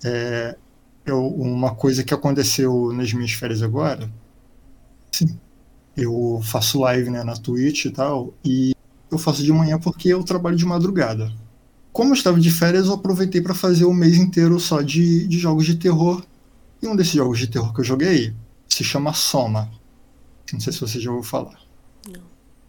É, 0.04 0.56
eu, 1.04 1.26
uma 1.26 1.74
coisa 1.74 2.04
que 2.04 2.14
aconteceu 2.14 2.92
nas 2.92 3.12
minhas 3.12 3.32
férias 3.32 3.62
agora, 3.62 4.10
sim, 5.10 5.38
eu 5.96 6.40
faço 6.42 6.80
live 6.80 7.10
né, 7.10 7.22
na 7.22 7.34
Twitch 7.34 7.86
e 7.86 7.90
tal, 7.90 8.32
e 8.44 8.74
eu 9.10 9.18
faço 9.18 9.42
de 9.42 9.52
manhã 9.52 9.78
porque 9.78 10.08
eu 10.08 10.22
trabalho 10.22 10.56
de 10.56 10.64
madrugada. 10.64 11.32
Como 11.92 12.10
eu 12.10 12.14
estava 12.14 12.40
de 12.40 12.50
férias, 12.50 12.86
eu 12.86 12.94
aproveitei 12.94 13.40
para 13.42 13.54
fazer 13.54 13.84
o 13.84 13.92
mês 13.92 14.16
inteiro 14.16 14.58
só 14.58 14.80
de, 14.80 15.26
de 15.26 15.38
jogos 15.38 15.66
de 15.66 15.76
terror. 15.76 16.24
E 16.80 16.88
um 16.88 16.96
desses 16.96 17.12
jogos 17.12 17.38
de 17.38 17.46
terror 17.46 17.72
que 17.74 17.80
eu 17.80 17.84
joguei 17.84 18.34
se 18.66 18.82
chama 18.82 19.12
Soma. 19.12 19.70
Não 20.52 20.58
sei 20.58 20.72
se 20.72 20.80
você 20.80 20.98
já 20.98 21.10
ouviu 21.10 21.28
falar. 21.28 21.61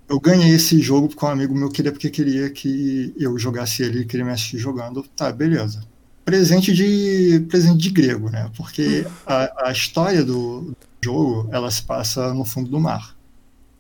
Eu 0.08 0.20
ganhei 0.20 0.54
esse 0.54 0.80
jogo 0.80 1.08
porque 1.08 1.26
um 1.26 1.30
amigo 1.30 1.56
meu 1.56 1.70
queria 1.70 1.92
porque 1.92 2.10
queria 2.10 2.50
que 2.50 3.14
eu 3.18 3.38
jogasse 3.38 3.84
ele 3.84 4.02
e 4.02 4.06
queria 4.06 4.26
me 4.26 4.32
assistir 4.32 4.58
jogando. 4.58 5.04
Tá, 5.16 5.32
beleza. 5.32 5.84
Presente 6.26 6.74
de 6.74 7.46
presente 7.50 7.78
de 7.78 7.90
grego, 7.90 8.30
né? 8.30 8.50
Porque 8.56 9.06
a, 9.26 9.68
a 9.70 9.72
história 9.72 10.24
do, 10.24 10.76
jogo 11.04 11.50
ela 11.52 11.70
se 11.70 11.84
passa 11.84 12.34
no 12.34 12.46
fundo 12.46 12.70
do 12.70 12.80
mar. 12.80 13.16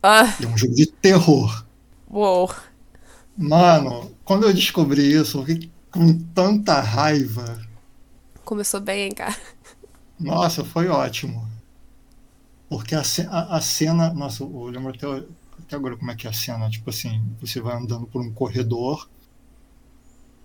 Ah. 0.02 0.36
É 0.42 0.46
um 0.46 0.58
jogo 0.58 0.76
de 0.76 0.86
terror. 0.86 1.66
Uou. 2.10 2.54
Mano, 3.38 4.12
quando 4.26 4.44
eu 4.44 4.54
descobri 4.54 5.14
isso, 5.14 5.40
eu 5.40 5.46
fiquei 5.46 5.72
com 5.90 6.20
tanta 6.34 6.82
raiva. 6.82 7.62
Começou 8.44 8.82
bem, 8.82 9.06
hein, 9.06 9.12
cara? 9.12 9.36
Nossa, 10.20 10.64
foi 10.64 10.88
ótimo. 10.88 11.48
Porque 12.68 12.94
a, 12.94 13.02
a, 13.30 13.58
a 13.58 13.62
cena. 13.62 14.14
Nossa, 14.14 14.44
eu 14.44 14.66
lembro 14.66 14.90
até, 14.90 15.26
até 15.60 15.76
agora 15.76 15.98
como 15.98 16.12
é 16.12 16.16
que 16.16 16.28
é 16.28 16.30
a 16.30 16.34
cena. 16.34 16.70
Tipo 16.70 16.90
assim, 16.90 17.22
você 17.40 17.60
vai 17.62 17.76
andando 17.76 18.06
por 18.08 18.22
um 18.22 18.32
corredor. 18.32 19.10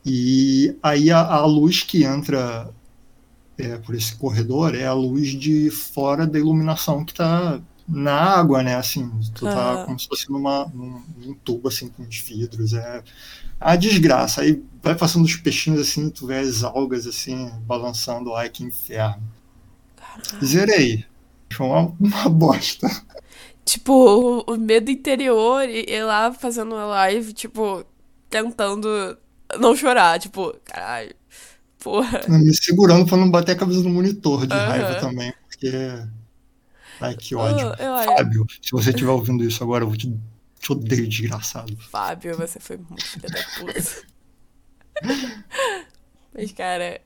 E 0.05 0.77
aí 0.83 1.11
a, 1.11 1.21
a 1.21 1.45
luz 1.45 1.83
que 1.83 2.05
entra 2.05 2.73
é, 3.59 3.77
por 3.79 3.95
esse 3.95 4.15
corredor 4.17 4.75
é 4.75 4.87
a 4.87 4.95
luz 4.95 5.29
de 5.31 5.71
fora 5.71 6.27
da 6.27 6.39
iluminação 6.39 7.05
que 7.05 7.13
está 7.13 7.61
na 7.89 8.13
água, 8.13 8.63
né? 8.63 8.77
Assim, 8.77 9.11
tu 9.35 9.45
tá 9.47 9.85
como 9.85 9.99
se 9.99 10.07
fosse 10.07 10.31
numa, 10.31 10.67
num, 10.75 11.03
num, 11.17 11.35
tubo, 11.35 11.69
assim, 11.69 11.89
com 11.89 12.03
os 12.03 12.19
vidros. 12.19 12.75
É 12.75 13.03
a 13.59 13.75
desgraça. 13.77 14.43
Aí 14.43 14.63
vai 14.83 14.95
passando 14.95 15.25
os 15.25 15.37
peixinhos, 15.37 15.81
assim, 15.81 16.11
tu 16.11 16.27
vê 16.27 16.39
as 16.39 16.63
algas, 16.63 17.07
assim, 17.07 17.51
balançando. 17.67 18.35
Ai, 18.35 18.51
que 18.51 18.63
inferno. 18.63 19.23
Caramba. 19.97 20.47
Zerei. 20.47 21.05
Foi 21.51 21.67
uma, 21.67 21.97
uma 21.99 22.29
bosta. 22.29 22.89
Tipo, 23.69 24.45
o, 24.47 24.57
medo 24.57 24.91
interior 24.91 25.69
e, 25.69 25.85
e 25.87 26.03
lá 26.03 26.33
fazendo 26.33 26.75
uma 26.75 26.87
live, 26.87 27.35
tipo, 27.35 27.85
tentando 28.31 28.89
não 29.61 29.77
chorar. 29.77 30.19
Tipo, 30.19 30.57
caralho. 30.65 31.15
Porra. 31.79 32.23
Me 32.27 32.55
segurando 32.55 33.05
pra 33.05 33.19
não 33.19 33.31
bater 33.31 33.53
a 33.53 33.57
cabeça 33.57 33.83
no 33.83 33.91
monitor 33.91 34.47
de 34.47 34.55
uhum. 34.55 34.59
raiva 34.59 34.95
também, 34.95 35.35
porque 35.47 35.71
Ai, 36.99 37.15
que 37.15 37.35
ódio. 37.35 37.69
Oh, 37.73 38.05
Fábio, 38.17 38.47
se 38.63 38.71
você 38.73 38.89
estiver 38.89 39.11
ouvindo 39.11 39.45
isso 39.45 39.63
agora, 39.63 39.85
eu 39.85 39.89
vou 39.89 39.99
te, 39.99 40.19
te 40.59 40.73
odeio, 40.73 41.07
desgraçado. 41.07 41.77
Fábio, 41.77 42.39
você 42.39 42.59
foi 42.59 42.79
muito 42.79 43.05
filha 43.05 43.29
da 43.29 43.43
puta. 43.59 44.09
Mas, 46.33 46.53
cara, 46.53 47.03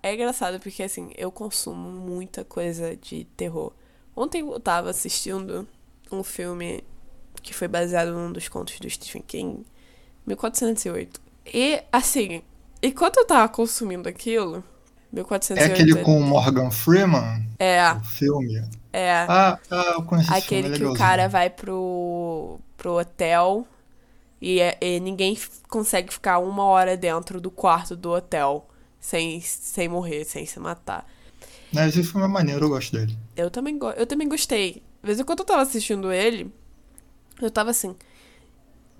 é 0.00 0.14
engraçado 0.14 0.60
porque, 0.60 0.84
assim, 0.84 1.10
eu 1.16 1.32
consumo 1.32 1.90
muita 1.90 2.44
coisa 2.44 2.96
de 2.96 3.24
terror. 3.36 3.72
Ontem 4.14 4.42
eu 4.42 4.60
tava 4.60 4.90
assistindo 4.90 5.66
um 6.10 6.22
filme 6.22 6.84
que 7.42 7.54
foi 7.54 7.68
baseado 7.68 8.12
num 8.12 8.32
dos 8.32 8.48
contos 8.48 8.78
do 8.80 8.88
Stephen 8.88 9.22
King, 9.22 9.64
1408. 10.26 11.20
E, 11.46 11.82
assim, 11.92 12.42
enquanto 12.82 13.18
eu 13.18 13.26
tava 13.26 13.48
consumindo 13.48 14.08
aquilo, 14.08 14.64
1408... 15.12 15.70
É 15.70 15.72
aquele 15.72 16.02
com 16.02 16.18
o 16.18 16.22
Morgan 16.22 16.70
Freeman? 16.70 17.46
É. 17.58 17.92
O 17.92 18.04
filme? 18.04 18.66
É. 18.92 19.12
Ah, 19.28 19.58
ah 19.70 19.92
eu 19.94 20.02
conheço 20.02 20.32
Aquele 20.32 20.74
filme, 20.74 20.78
que 20.78 20.84
o 20.84 20.94
cara 20.94 21.28
vai 21.28 21.50
pro, 21.50 22.58
pro 22.76 22.98
hotel 22.98 23.66
e, 24.40 24.60
é, 24.60 24.78
e, 24.80 25.00
ninguém 25.00 25.38
consegue 25.68 26.12
ficar 26.12 26.38
uma 26.38 26.64
hora 26.64 26.96
dentro 26.96 27.40
do 27.40 27.50
quarto 27.50 27.96
do 27.96 28.10
hotel 28.10 28.68
sem, 29.00 29.40
sem 29.40 29.88
morrer, 29.88 30.24
sem 30.24 30.46
se 30.46 30.58
matar. 30.58 31.06
Mas 31.72 31.96
esse 31.96 32.08
filme 32.08 32.26
é 32.26 32.28
maneiro, 32.28 32.66
eu 32.66 32.68
gosto 32.68 32.92
dele. 32.96 33.16
Eu 33.36 33.50
também, 33.50 33.78
eu 33.96 34.06
também 34.06 34.28
gostei. 34.28 34.82
Às 35.04 35.08
vezes, 35.08 35.22
quando 35.22 35.40
eu 35.40 35.44
tava 35.44 35.62
assistindo 35.62 36.10
ele, 36.10 36.52
eu 37.40 37.50
tava 37.50 37.70
assim. 37.70 37.94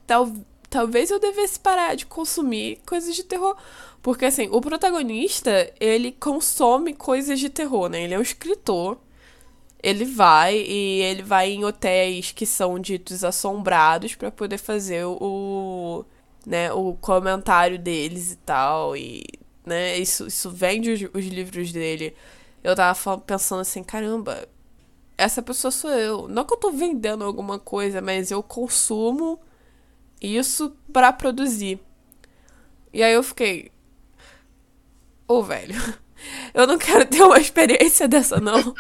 Tal 0.07 0.31
talvez 0.71 1.11
eu 1.11 1.21
devesse 1.21 1.59
parar 1.59 1.95
de 1.95 2.05
consumir 2.05 2.81
coisas 2.87 3.15
de 3.15 3.25
terror. 3.25 3.57
Porque, 4.03 4.27
assim, 4.27 4.49
o 4.51 4.61
protagonista, 4.61 5.73
ele 5.81 6.13
consome 6.13 6.93
coisas 6.95 7.41
de 7.41 7.49
terror, 7.49 7.89
né? 7.89 8.03
Ele 8.03 8.15
é 8.15 8.19
um 8.19 8.23
escritor 8.23 8.99
ele 9.85 10.07
vai 10.07 10.57
e 10.57 11.03
ele 11.03 11.23
vai 11.23 11.51
em 11.51 11.63
hotéis 11.63 12.33
que 12.33 12.47
são 12.47 12.79
ditos 12.79 13.23
assombrados 13.23 14.15
para 14.15 14.31
poder 14.31 14.57
fazer 14.57 15.05
o, 15.05 16.07
né, 16.47 16.73
o 16.73 16.95
comentário 16.95 17.79
deles 17.79 18.33
e 18.33 18.37
tal 18.37 18.97
e 18.97 19.23
né, 19.65 19.99
isso 19.99 20.27
isso 20.27 20.51
vende 20.51 20.91
os, 20.91 21.03
os 21.13 21.27
livros 21.27 21.71
dele. 21.71 22.17
Eu 22.63 22.75
tava 22.75 23.19
pensando 23.19 23.61
assim, 23.61 23.83
caramba, 23.85 24.49
essa 25.17 25.43
pessoa 25.43 25.71
sou 25.71 25.91
eu. 25.91 26.29
Não 26.29 26.45
que 26.45 26.55
eu 26.55 26.59
tô 26.59 26.71
vendendo 26.71 27.25
alguma 27.25 27.59
coisa, 27.59 28.01
mas 28.01 28.31
eu 28.31 28.43
consumo 28.43 29.41
isso 30.21 30.77
para 30.93 31.13
produzir. 31.13 31.81
E 32.93 33.03
aí 33.03 33.13
eu 33.13 33.23
fiquei. 33.23 33.71
Ô, 35.27 35.39
oh, 35.39 35.43
velho, 35.43 35.75
eu 36.53 36.67
não 36.67 36.79
quero 36.79 37.07
ter 37.07 37.23
uma 37.23 37.39
experiência 37.39 38.07
dessa, 38.09 38.41
não. 38.41 38.75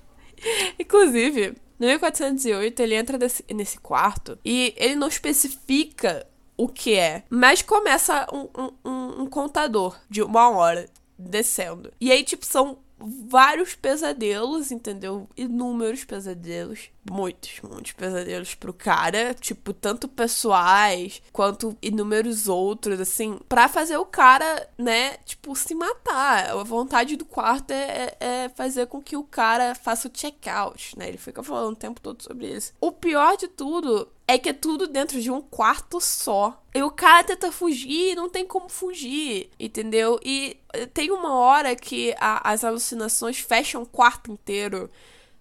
Inclusive, 0.78 1.54
no 1.78 1.86
1408 1.86 2.80
ele 2.80 2.94
entra 2.94 3.18
desse, 3.18 3.44
nesse 3.52 3.78
quarto 3.78 4.38
e 4.44 4.74
ele 4.76 4.94
não 4.94 5.08
especifica 5.08 6.26
o 6.56 6.68
que 6.68 6.94
é, 6.94 7.22
mas 7.30 7.62
começa 7.62 8.26
um, 8.32 8.48
um, 8.84 9.22
um 9.22 9.26
contador 9.26 9.96
de 10.10 10.22
uma 10.22 10.50
hora 10.50 10.88
descendo. 11.16 11.92
E 12.00 12.10
aí, 12.10 12.24
tipo, 12.24 12.44
são 12.44 12.78
vários 13.00 13.74
pesadelos, 13.74 14.70
entendeu? 14.70 15.28
Inúmeros 15.36 16.04
pesadelos. 16.04 16.90
Muitos, 17.10 17.60
muitos 17.62 17.92
pesadelos 17.92 18.54
pro 18.54 18.72
cara. 18.72 19.34
Tipo, 19.34 19.72
tanto 19.72 20.08
pessoais 20.08 21.22
quanto 21.32 21.76
inúmeros 21.80 22.48
outros, 22.48 23.00
assim. 23.00 23.38
para 23.48 23.68
fazer 23.68 23.96
o 23.96 24.04
cara, 24.04 24.68
né, 24.76 25.16
tipo, 25.24 25.54
se 25.54 25.74
matar. 25.74 26.50
A 26.50 26.62
vontade 26.64 27.16
do 27.16 27.24
quarto 27.24 27.70
é, 27.70 28.16
é, 28.20 28.44
é 28.44 28.48
fazer 28.50 28.86
com 28.86 29.00
que 29.00 29.16
o 29.16 29.24
cara 29.24 29.74
faça 29.74 30.08
o 30.08 30.10
check-out, 30.10 30.98
né? 30.98 31.08
Ele 31.08 31.18
fica 31.18 31.42
falando 31.42 31.72
o 31.72 31.76
tempo 31.76 32.00
todo 32.00 32.22
sobre 32.22 32.48
isso. 32.48 32.72
O 32.80 32.92
pior 32.92 33.36
de 33.36 33.48
tudo 33.48 34.08
é 34.28 34.36
que 34.36 34.50
é 34.50 34.52
tudo 34.52 34.86
dentro 34.86 35.20
de 35.20 35.30
um 35.30 35.40
quarto 35.40 35.98
só. 36.02 36.62
E 36.74 36.82
o 36.82 36.90
cara 36.90 37.24
tenta 37.24 37.50
fugir 37.50 38.14
não 38.14 38.28
tem 38.28 38.46
como 38.46 38.68
fugir, 38.68 39.48
entendeu? 39.58 40.20
E 40.22 40.58
eh, 40.74 40.84
tem 40.84 41.10
uma 41.10 41.34
hora 41.34 41.74
que 41.74 42.14
a, 42.20 42.52
as 42.52 42.62
alucinações 42.62 43.38
fecham 43.38 43.82
o 43.82 43.86
quarto 43.86 44.30
inteiro. 44.30 44.90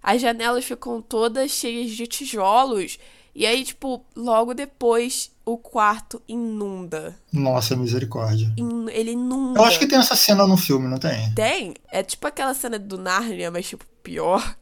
As 0.01 0.21
janelas 0.21 0.63
ficam 0.63 1.01
todas 1.01 1.51
cheias 1.51 1.91
de 1.91 2.07
tijolos. 2.07 2.97
E 3.35 3.45
aí, 3.45 3.63
tipo, 3.63 4.03
logo 4.15 4.53
depois 4.53 5.31
o 5.45 5.57
quarto 5.57 6.21
inunda. 6.27 7.15
Nossa, 7.31 7.75
misericórdia. 7.75 8.51
In, 8.57 8.87
ele 8.89 9.11
inunda. 9.11 9.59
Eu 9.59 9.65
acho 9.65 9.79
que 9.79 9.85
tem 9.85 9.99
essa 9.99 10.15
cena 10.15 10.47
no 10.47 10.55
filme, 10.55 10.87
não 10.87 10.97
tem? 10.97 11.33
Tem. 11.33 11.73
É 11.91 12.01
tipo 12.01 12.25
aquela 12.25 12.53
cena 12.53 12.79
do 12.79 12.97
Narnia, 12.97 13.51
mas 13.51 13.67
tipo, 13.67 13.85
pior. 14.01 14.55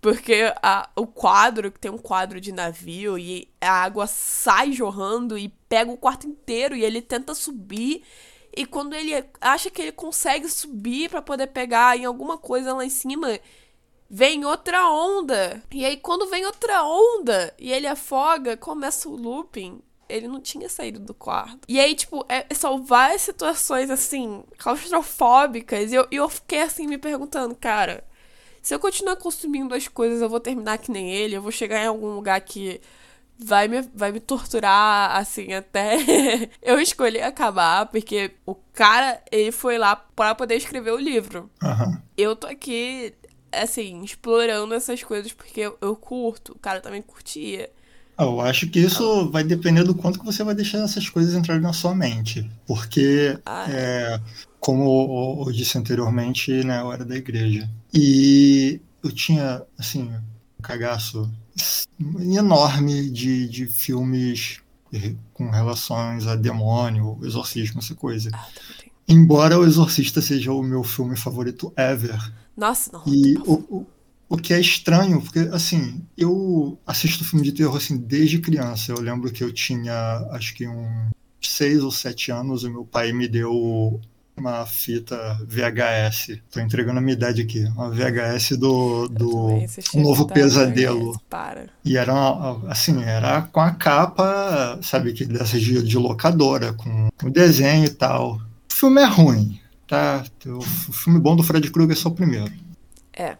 Porque 0.00 0.52
a, 0.62 0.88
o 0.96 1.06
quadro, 1.06 1.72
que 1.72 1.80
tem 1.80 1.90
um 1.90 1.98
quadro 1.98 2.40
de 2.40 2.52
navio, 2.52 3.18
e 3.18 3.48
a 3.60 3.70
água 3.70 4.06
sai 4.06 4.72
jorrando 4.72 5.36
e 5.36 5.48
pega 5.68 5.90
o 5.90 5.96
quarto 5.96 6.26
inteiro 6.26 6.76
e 6.76 6.84
ele 6.84 7.02
tenta 7.02 7.34
subir. 7.34 8.02
E 8.56 8.64
quando 8.64 8.94
ele 8.94 9.12
acha 9.40 9.70
que 9.70 9.82
ele 9.82 9.92
consegue 9.92 10.48
subir 10.48 11.10
para 11.10 11.22
poder 11.22 11.48
pegar 11.48 11.96
em 11.96 12.04
alguma 12.04 12.38
coisa 12.38 12.74
lá 12.74 12.84
em 12.84 12.90
cima, 12.90 13.38
vem 14.08 14.44
outra 14.44 14.88
onda. 14.90 15.62
E 15.70 15.84
aí, 15.84 15.96
quando 15.96 16.30
vem 16.30 16.46
outra 16.46 16.84
onda 16.84 17.52
e 17.58 17.72
ele 17.72 17.86
afoga, 17.86 18.56
começa 18.56 19.08
o 19.08 19.16
looping. 19.16 19.82
Ele 20.08 20.26
não 20.26 20.40
tinha 20.40 20.70
saído 20.70 20.98
do 21.00 21.12
quarto. 21.12 21.66
E 21.68 21.78
aí, 21.78 21.94
tipo, 21.94 22.24
é, 22.30 22.46
são 22.54 22.82
várias 22.82 23.20
situações, 23.20 23.90
assim, 23.90 24.42
claustrofóbicas. 24.56 25.92
E 25.92 25.96
eu, 25.96 26.06
eu 26.10 26.28
fiquei, 26.30 26.62
assim, 26.62 26.86
me 26.86 26.96
perguntando, 26.96 27.54
cara, 27.54 28.07
se 28.62 28.74
eu 28.74 28.78
continuar 28.78 29.16
consumindo 29.16 29.74
as 29.74 29.88
coisas, 29.88 30.20
eu 30.20 30.28
vou 30.28 30.40
terminar 30.40 30.78
que 30.78 30.90
nem 30.90 31.10
ele, 31.10 31.36
eu 31.36 31.42
vou 31.42 31.52
chegar 31.52 31.82
em 31.82 31.86
algum 31.86 32.14
lugar 32.14 32.40
que 32.40 32.80
vai 33.38 33.68
me, 33.68 33.82
vai 33.94 34.10
me 34.10 34.20
torturar, 34.20 35.16
assim, 35.16 35.52
até 35.52 35.96
eu 36.60 36.80
escolher 36.80 37.22
acabar, 37.22 37.86
porque 37.86 38.32
o 38.44 38.54
cara, 38.72 39.22
ele 39.30 39.52
foi 39.52 39.78
lá 39.78 39.94
para 39.94 40.34
poder 40.34 40.56
escrever 40.56 40.92
o 40.92 40.98
livro. 40.98 41.48
Uhum. 41.62 41.98
Eu 42.16 42.34
tô 42.34 42.48
aqui, 42.48 43.14
assim, 43.52 44.02
explorando 44.02 44.74
essas 44.74 45.02
coisas 45.02 45.32
porque 45.32 45.60
eu, 45.60 45.78
eu 45.80 45.94
curto, 45.94 46.52
o 46.52 46.58
cara 46.58 46.80
também 46.80 47.00
curtia. 47.00 47.70
Ah, 48.16 48.24
eu 48.24 48.40
acho 48.40 48.68
que 48.68 48.80
isso 48.80 49.30
vai 49.30 49.44
depender 49.44 49.84
do 49.84 49.94
quanto 49.94 50.18
que 50.18 50.26
você 50.26 50.42
vai 50.42 50.52
deixar 50.52 50.78
essas 50.78 51.08
coisas 51.08 51.34
entrarem 51.34 51.62
na 51.62 51.72
sua 51.72 51.94
mente. 51.94 52.50
Porque, 52.66 53.38
ah, 53.46 53.66
é. 53.70 54.14
É, 54.14 54.20
como 54.58 55.44
eu 55.46 55.52
disse 55.52 55.78
anteriormente, 55.78 56.52
né, 56.64 56.80
eu 56.80 56.92
era 56.92 57.04
da 57.04 57.14
igreja. 57.14 57.70
E 57.92 58.80
eu 59.02 59.12
tinha, 59.12 59.62
assim, 59.78 60.10
um 60.58 60.62
cagaço 60.62 61.30
enorme 62.20 63.10
de, 63.10 63.48
de 63.48 63.66
filmes 63.66 64.60
com 65.34 65.50
relações 65.50 66.26
a 66.26 66.34
demônio, 66.34 67.18
exorcismo, 67.22 67.80
essa 67.80 67.94
coisa. 67.94 68.30
Ah, 68.32 68.48
Embora 69.06 69.58
O 69.58 69.64
Exorcista 69.64 70.20
seja 70.20 70.52
o 70.52 70.62
meu 70.62 70.84
filme 70.84 71.16
favorito 71.16 71.72
ever. 71.76 72.32
Nossa, 72.56 72.90
não. 72.92 73.02
E 73.06 73.38
o, 73.38 73.52
o, 73.54 73.86
o 74.28 74.36
que 74.36 74.52
é 74.52 74.60
estranho, 74.60 75.20
porque, 75.22 75.40
assim, 75.52 76.02
eu 76.16 76.78
assisto 76.86 77.24
filme 77.24 77.44
de 77.44 77.52
terror, 77.52 77.76
assim, 77.76 77.96
desde 77.96 78.38
criança. 78.38 78.92
Eu 78.92 79.00
lembro 79.00 79.32
que 79.32 79.42
eu 79.42 79.52
tinha, 79.52 79.94
acho 80.32 80.54
que 80.54 80.68
uns 80.68 81.10
seis 81.40 81.82
ou 81.82 81.90
sete 81.90 82.30
anos, 82.30 82.64
o 82.64 82.70
meu 82.70 82.84
pai 82.84 83.12
me 83.12 83.26
deu 83.26 83.98
uma 84.38 84.64
fita 84.66 85.38
VHS. 85.46 86.40
Tô 86.50 86.60
entregando 86.60 86.98
a 86.98 87.02
minha 87.02 87.14
idade 87.14 87.42
aqui. 87.42 87.64
Uma 87.64 87.90
VHS 87.90 88.56
do, 88.56 89.08
do 89.08 89.48
um 89.94 90.02
Novo 90.02 90.26
Pesadelo. 90.26 91.12
VHS, 91.12 91.22
para. 91.28 91.66
E 91.84 91.96
era, 91.96 92.12
assim, 92.68 93.02
era 93.02 93.42
com 93.42 93.60
a 93.60 93.70
capa, 93.72 94.78
sabe, 94.82 95.12
que 95.12 95.24
dessas 95.24 95.60
de, 95.60 95.82
de 95.82 95.98
locadora, 95.98 96.72
com 96.72 97.08
o 97.22 97.30
desenho 97.30 97.84
e 97.84 97.90
tal. 97.90 98.40
O 98.70 98.74
filme 98.74 99.00
é 99.00 99.06
ruim, 99.06 99.60
tá? 99.86 100.24
O 100.46 100.62
filme 100.62 101.18
bom 101.18 101.34
do 101.34 101.42
Fred 101.42 101.70
Krueger 101.70 101.96
é 101.96 102.00
só 102.00 102.08
o 102.08 102.14
primeiro. 102.14 102.52
É. 103.12 103.36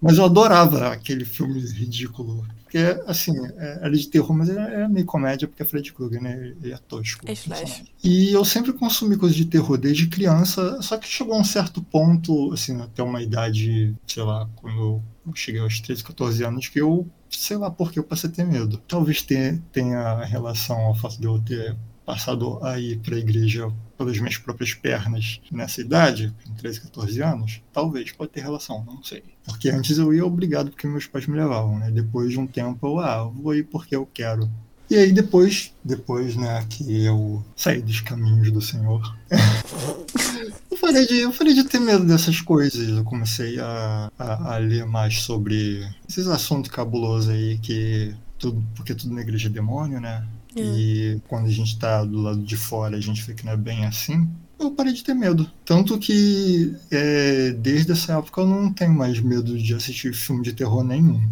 Mas 0.00 0.18
eu 0.18 0.24
adorava 0.24 0.88
aquele 0.88 1.24
filme 1.24 1.60
ridículo. 1.60 2.46
Porque, 2.62 2.78
assim, 3.06 3.32
é, 3.56 3.78
era 3.82 3.90
de 3.90 4.06
terror, 4.08 4.36
mas 4.36 4.50
era, 4.50 4.88
meio 4.88 5.06
comédia, 5.06 5.48
porque 5.48 5.62
é 5.62 5.66
Fred 5.66 5.90
Krueger, 5.92 6.22
né? 6.22 6.54
Ele 6.62 6.72
é 6.72 6.76
tosco. 6.76 7.24
É 7.26 7.32
slash. 7.32 7.84
E 8.04 8.30
eu 8.30 8.44
sempre 8.44 8.74
consumi 8.74 9.16
coisas 9.16 9.36
de 9.36 9.46
terror 9.46 9.78
desde 9.78 10.06
criança, 10.06 10.80
só 10.82 10.98
que 10.98 11.08
chegou 11.08 11.34
a 11.34 11.38
um 11.38 11.44
certo 11.44 11.82
ponto, 11.82 12.52
assim, 12.52 12.78
até 12.80 13.02
uma 13.02 13.22
idade, 13.22 13.96
sei 14.06 14.22
lá, 14.22 14.46
quando 14.56 14.76
eu 14.76 15.02
cheguei 15.34 15.62
aos 15.62 15.80
13, 15.80 16.04
14 16.04 16.44
anos, 16.44 16.68
que 16.68 16.78
eu, 16.78 17.08
sei 17.30 17.56
lá 17.56 17.70
por 17.70 17.90
que 17.90 17.98
eu 17.98 18.04
passei 18.04 18.28
a 18.28 18.32
ter 18.32 18.44
medo. 18.44 18.76
Talvez 18.86 19.22
tenha 19.72 20.24
relação 20.24 20.76
ao 20.76 20.94
fato 20.94 21.18
de 21.18 21.26
eu 21.26 21.38
ter 21.40 21.74
passado 22.04 22.62
a 22.62 22.78
ir 22.78 22.98
para 22.98 23.16
a 23.16 23.18
igreja 23.18 23.72
pelas 23.98 24.16
minhas 24.18 24.38
próprias 24.38 24.72
pernas 24.72 25.40
nessa 25.50 25.80
idade, 25.80 26.32
com 26.44 26.54
13, 26.54 26.82
14 26.82 27.20
anos, 27.20 27.60
talvez 27.72 28.12
pode 28.12 28.30
ter 28.30 28.40
relação, 28.40 28.84
não 28.86 29.02
sei. 29.02 29.24
Porque 29.44 29.68
antes 29.68 29.98
eu 29.98 30.14
ia 30.14 30.24
obrigado 30.24 30.70
porque 30.70 30.86
meus 30.86 31.06
pais 31.06 31.26
me 31.26 31.36
levavam, 31.36 31.80
né? 31.80 31.90
Depois 31.90 32.30
de 32.30 32.38
um 32.38 32.46
tempo 32.46 32.86
eu, 32.86 33.00
ah, 33.00 33.24
vou 33.24 33.54
ir 33.54 33.64
porque 33.64 33.96
eu 33.96 34.06
quero. 34.06 34.48
E 34.88 34.96
aí 34.96 35.12
depois, 35.12 35.74
depois, 35.84 36.36
né, 36.36 36.64
que 36.70 37.04
eu 37.04 37.44
saí 37.54 37.82
dos 37.82 38.00
caminhos 38.00 38.50
do 38.50 38.60
Senhor, 38.62 39.14
eu, 40.70 40.78
falei 40.78 41.06
de, 41.06 41.18
eu 41.18 41.32
falei 41.32 41.52
de 41.52 41.64
ter 41.64 41.80
medo 41.80 42.06
dessas 42.06 42.40
coisas. 42.40 42.88
Eu 42.88 43.04
comecei 43.04 43.58
a, 43.58 44.10
a, 44.18 44.54
a 44.54 44.58
ler 44.58 44.86
mais 44.86 45.22
sobre 45.22 45.86
esses 46.08 46.26
assuntos 46.28 46.70
cabulosos 46.70 47.28
aí 47.28 47.58
que 47.58 48.14
tudo, 48.38 48.64
porque 48.74 48.94
tudo 48.94 49.14
na 49.14 49.20
igreja 49.20 49.48
é 49.48 49.52
demônio, 49.52 50.00
né? 50.00 50.24
É. 50.56 50.60
E 50.60 51.22
quando 51.28 51.46
a 51.46 51.50
gente 51.50 51.78
tá 51.78 52.04
do 52.04 52.20
lado 52.20 52.42
de 52.42 52.56
fora, 52.56 52.96
a 52.96 53.00
gente 53.00 53.22
vê 53.22 53.34
que 53.34 53.44
não 53.44 53.52
é 53.52 53.56
bem 53.56 53.84
assim. 53.84 54.28
Eu 54.58 54.72
parei 54.72 54.92
de 54.92 55.04
ter 55.04 55.14
medo. 55.14 55.48
Tanto 55.64 55.98
que 55.98 56.74
é, 56.90 57.50
desde 57.52 57.92
essa 57.92 58.18
época 58.18 58.40
eu 58.40 58.46
não 58.46 58.72
tenho 58.72 58.92
mais 58.92 59.20
medo 59.20 59.56
de 59.56 59.74
assistir 59.74 60.12
filme 60.12 60.42
de 60.42 60.52
terror 60.52 60.82
nenhum. 60.82 61.22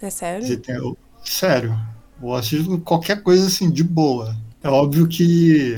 É 0.00 0.10
sério? 0.10 0.58
Tem, 0.58 0.74
eu, 0.74 0.96
sério. 1.24 1.78
Eu 2.22 2.34
assisto 2.34 2.78
qualquer 2.80 3.22
coisa 3.22 3.46
assim, 3.46 3.70
de 3.70 3.82
boa. 3.82 4.36
É 4.62 4.68
óbvio 4.68 5.06
que 5.06 5.74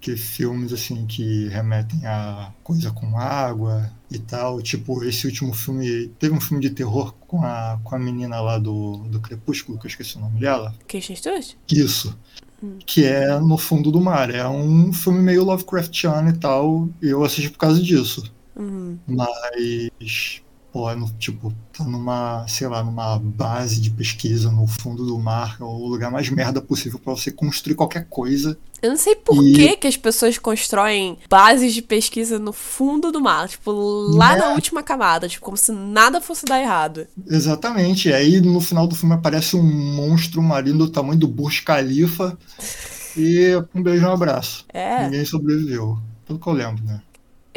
que 0.00 0.16
filmes 0.16 0.72
assim 0.72 1.06
que 1.06 1.48
remetem 1.48 2.06
a 2.06 2.52
coisa 2.62 2.90
com 2.90 3.18
água 3.18 3.90
e 4.10 4.18
tal, 4.18 4.62
tipo 4.62 5.02
esse 5.04 5.26
último 5.26 5.52
filme, 5.52 6.08
teve 6.18 6.34
um 6.34 6.40
filme 6.40 6.62
de 6.62 6.70
terror 6.70 7.12
com 7.26 7.42
a, 7.42 7.78
com 7.82 7.94
a 7.94 7.98
menina 7.98 8.40
lá 8.40 8.58
do, 8.58 8.98
do 9.08 9.20
Crepúsculo, 9.20 9.78
que 9.78 9.86
eu 9.86 9.88
esqueci 9.88 10.16
o 10.16 10.20
nome 10.20 10.40
dela. 10.40 10.74
Kirsten 10.86 11.16
Stewart? 11.16 11.54
Isso. 11.70 12.16
Hum. 12.62 12.78
Que 12.84 13.04
é 13.04 13.38
No 13.38 13.56
Fundo 13.56 13.90
do 13.90 14.00
Mar. 14.00 14.30
É 14.34 14.46
um 14.48 14.92
filme 14.92 15.20
meio 15.20 15.44
Lovecraftiano 15.44 16.30
e 16.30 16.36
tal. 16.36 16.88
E 17.00 17.08
eu 17.08 17.22
assisti 17.22 17.50
por 17.50 17.58
causa 17.58 17.80
disso. 17.80 18.32
Uhum. 18.56 18.98
Mas 19.06 20.42
pô, 20.78 20.88
é 20.88 20.94
no, 20.94 21.10
tipo, 21.18 21.52
tá 21.76 21.82
numa, 21.82 22.46
sei 22.46 22.68
lá, 22.68 22.84
numa 22.84 23.18
base 23.18 23.80
de 23.80 23.90
pesquisa 23.90 24.48
no 24.48 24.64
fundo 24.64 25.04
do 25.04 25.18
mar, 25.18 25.56
é 25.60 25.64
o 25.64 25.88
lugar 25.88 26.08
mais 26.08 26.30
merda 26.30 26.62
possível 26.62 27.00
para 27.00 27.16
você 27.16 27.32
construir 27.32 27.74
qualquer 27.74 28.06
coisa. 28.08 28.56
Eu 28.80 28.90
não 28.90 28.96
sei 28.96 29.16
por 29.16 29.44
e... 29.44 29.54
que, 29.54 29.76
que 29.76 29.88
as 29.88 29.96
pessoas 29.96 30.38
constroem 30.38 31.18
bases 31.28 31.74
de 31.74 31.82
pesquisa 31.82 32.38
no 32.38 32.52
fundo 32.52 33.10
do 33.10 33.20
mar, 33.20 33.48
tipo, 33.48 33.72
lá 33.72 34.36
é. 34.36 34.38
na 34.38 34.50
última 34.50 34.80
camada, 34.80 35.28
tipo, 35.28 35.44
como 35.44 35.56
se 35.56 35.72
nada 35.72 36.20
fosse 36.20 36.44
dar 36.44 36.60
errado. 36.60 37.08
Exatamente. 37.26 38.10
E 38.10 38.12
aí 38.12 38.40
no 38.40 38.60
final 38.60 38.86
do 38.86 38.94
filme 38.94 39.16
aparece 39.16 39.56
um 39.56 39.62
monstro 39.64 40.40
marinho 40.40 40.78
do 40.78 40.88
tamanho 40.88 41.18
do 41.18 41.26
Burj 41.26 41.64
Khalifa. 41.64 42.38
e 43.18 43.50
um 43.74 43.82
beijo 43.82 44.04
e 44.04 44.06
um 44.06 44.12
abraço. 44.12 44.64
É. 44.72 45.06
Ninguém 45.06 45.24
sobreviveu. 45.24 45.98
Pelo 46.24 46.38
que 46.38 46.46
eu 46.46 46.52
lembro, 46.52 46.84
né? 46.84 47.02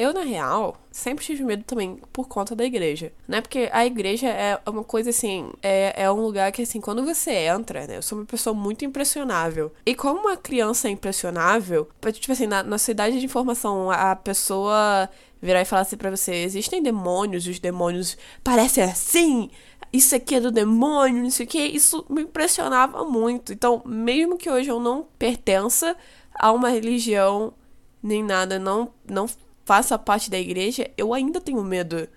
Eu, 0.01 0.13
na 0.13 0.21
real, 0.21 0.77
sempre 0.91 1.23
tive 1.23 1.43
medo 1.43 1.63
também 1.63 1.99
por 2.11 2.27
conta 2.27 2.55
da 2.55 2.65
igreja, 2.65 3.11
né? 3.27 3.41
Porque 3.41 3.69
a 3.71 3.85
igreja 3.85 4.27
é 4.27 4.59
uma 4.65 4.83
coisa 4.83 5.11
assim, 5.11 5.51
é, 5.61 6.03
é 6.03 6.11
um 6.11 6.21
lugar 6.21 6.51
que, 6.51 6.63
assim, 6.63 6.81
quando 6.81 7.03
você 7.03 7.31
entra, 7.31 7.85
né? 7.85 7.97
Eu 7.97 8.01
sou 8.01 8.17
uma 8.17 8.25
pessoa 8.25 8.53
muito 8.53 8.83
impressionável. 8.83 9.71
E 9.85 9.93
como 9.93 10.21
uma 10.21 10.37
criança 10.37 10.87
é 10.87 10.91
impressionável, 10.91 11.87
tipo 12.13 12.31
assim, 12.31 12.47
na, 12.47 12.63
na 12.63 12.77
de 12.77 13.25
informação, 13.25 13.91
a 13.91 14.15
pessoa 14.15 15.09
virar 15.41 15.61
e 15.61 15.65
falar 15.65 15.83
assim 15.83 15.97
pra 15.97 16.09
você: 16.09 16.33
existem 16.33 16.81
demônios, 16.81 17.47
os 17.47 17.59
demônios 17.59 18.17
parecem 18.43 18.83
assim, 18.83 19.49
isso 19.91 20.15
aqui 20.15 20.35
é 20.35 20.39
do 20.39 20.51
demônio, 20.51 21.23
não 21.23 21.29
sei 21.29 21.45
o 21.45 21.49
que, 21.49 21.59
isso 21.59 22.05
me 22.09 22.23
impressionava 22.23 23.03
muito. 23.03 23.51
Então, 23.53 23.81
mesmo 23.85 24.37
que 24.37 24.49
hoje 24.49 24.69
eu 24.69 24.79
não 24.79 25.05
pertença 25.17 25.95
a 26.33 26.51
uma 26.51 26.69
religião 26.69 27.53
nem 28.01 28.23
nada, 28.23 28.57
não, 28.57 28.91
não 29.07 29.27
faça 29.65 29.97
parte 29.97 30.29
da 30.29 30.39
igreja, 30.39 30.89
eu 30.97 31.13
ainda 31.13 31.39
tenho 31.39 31.63
medo, 31.63 32.07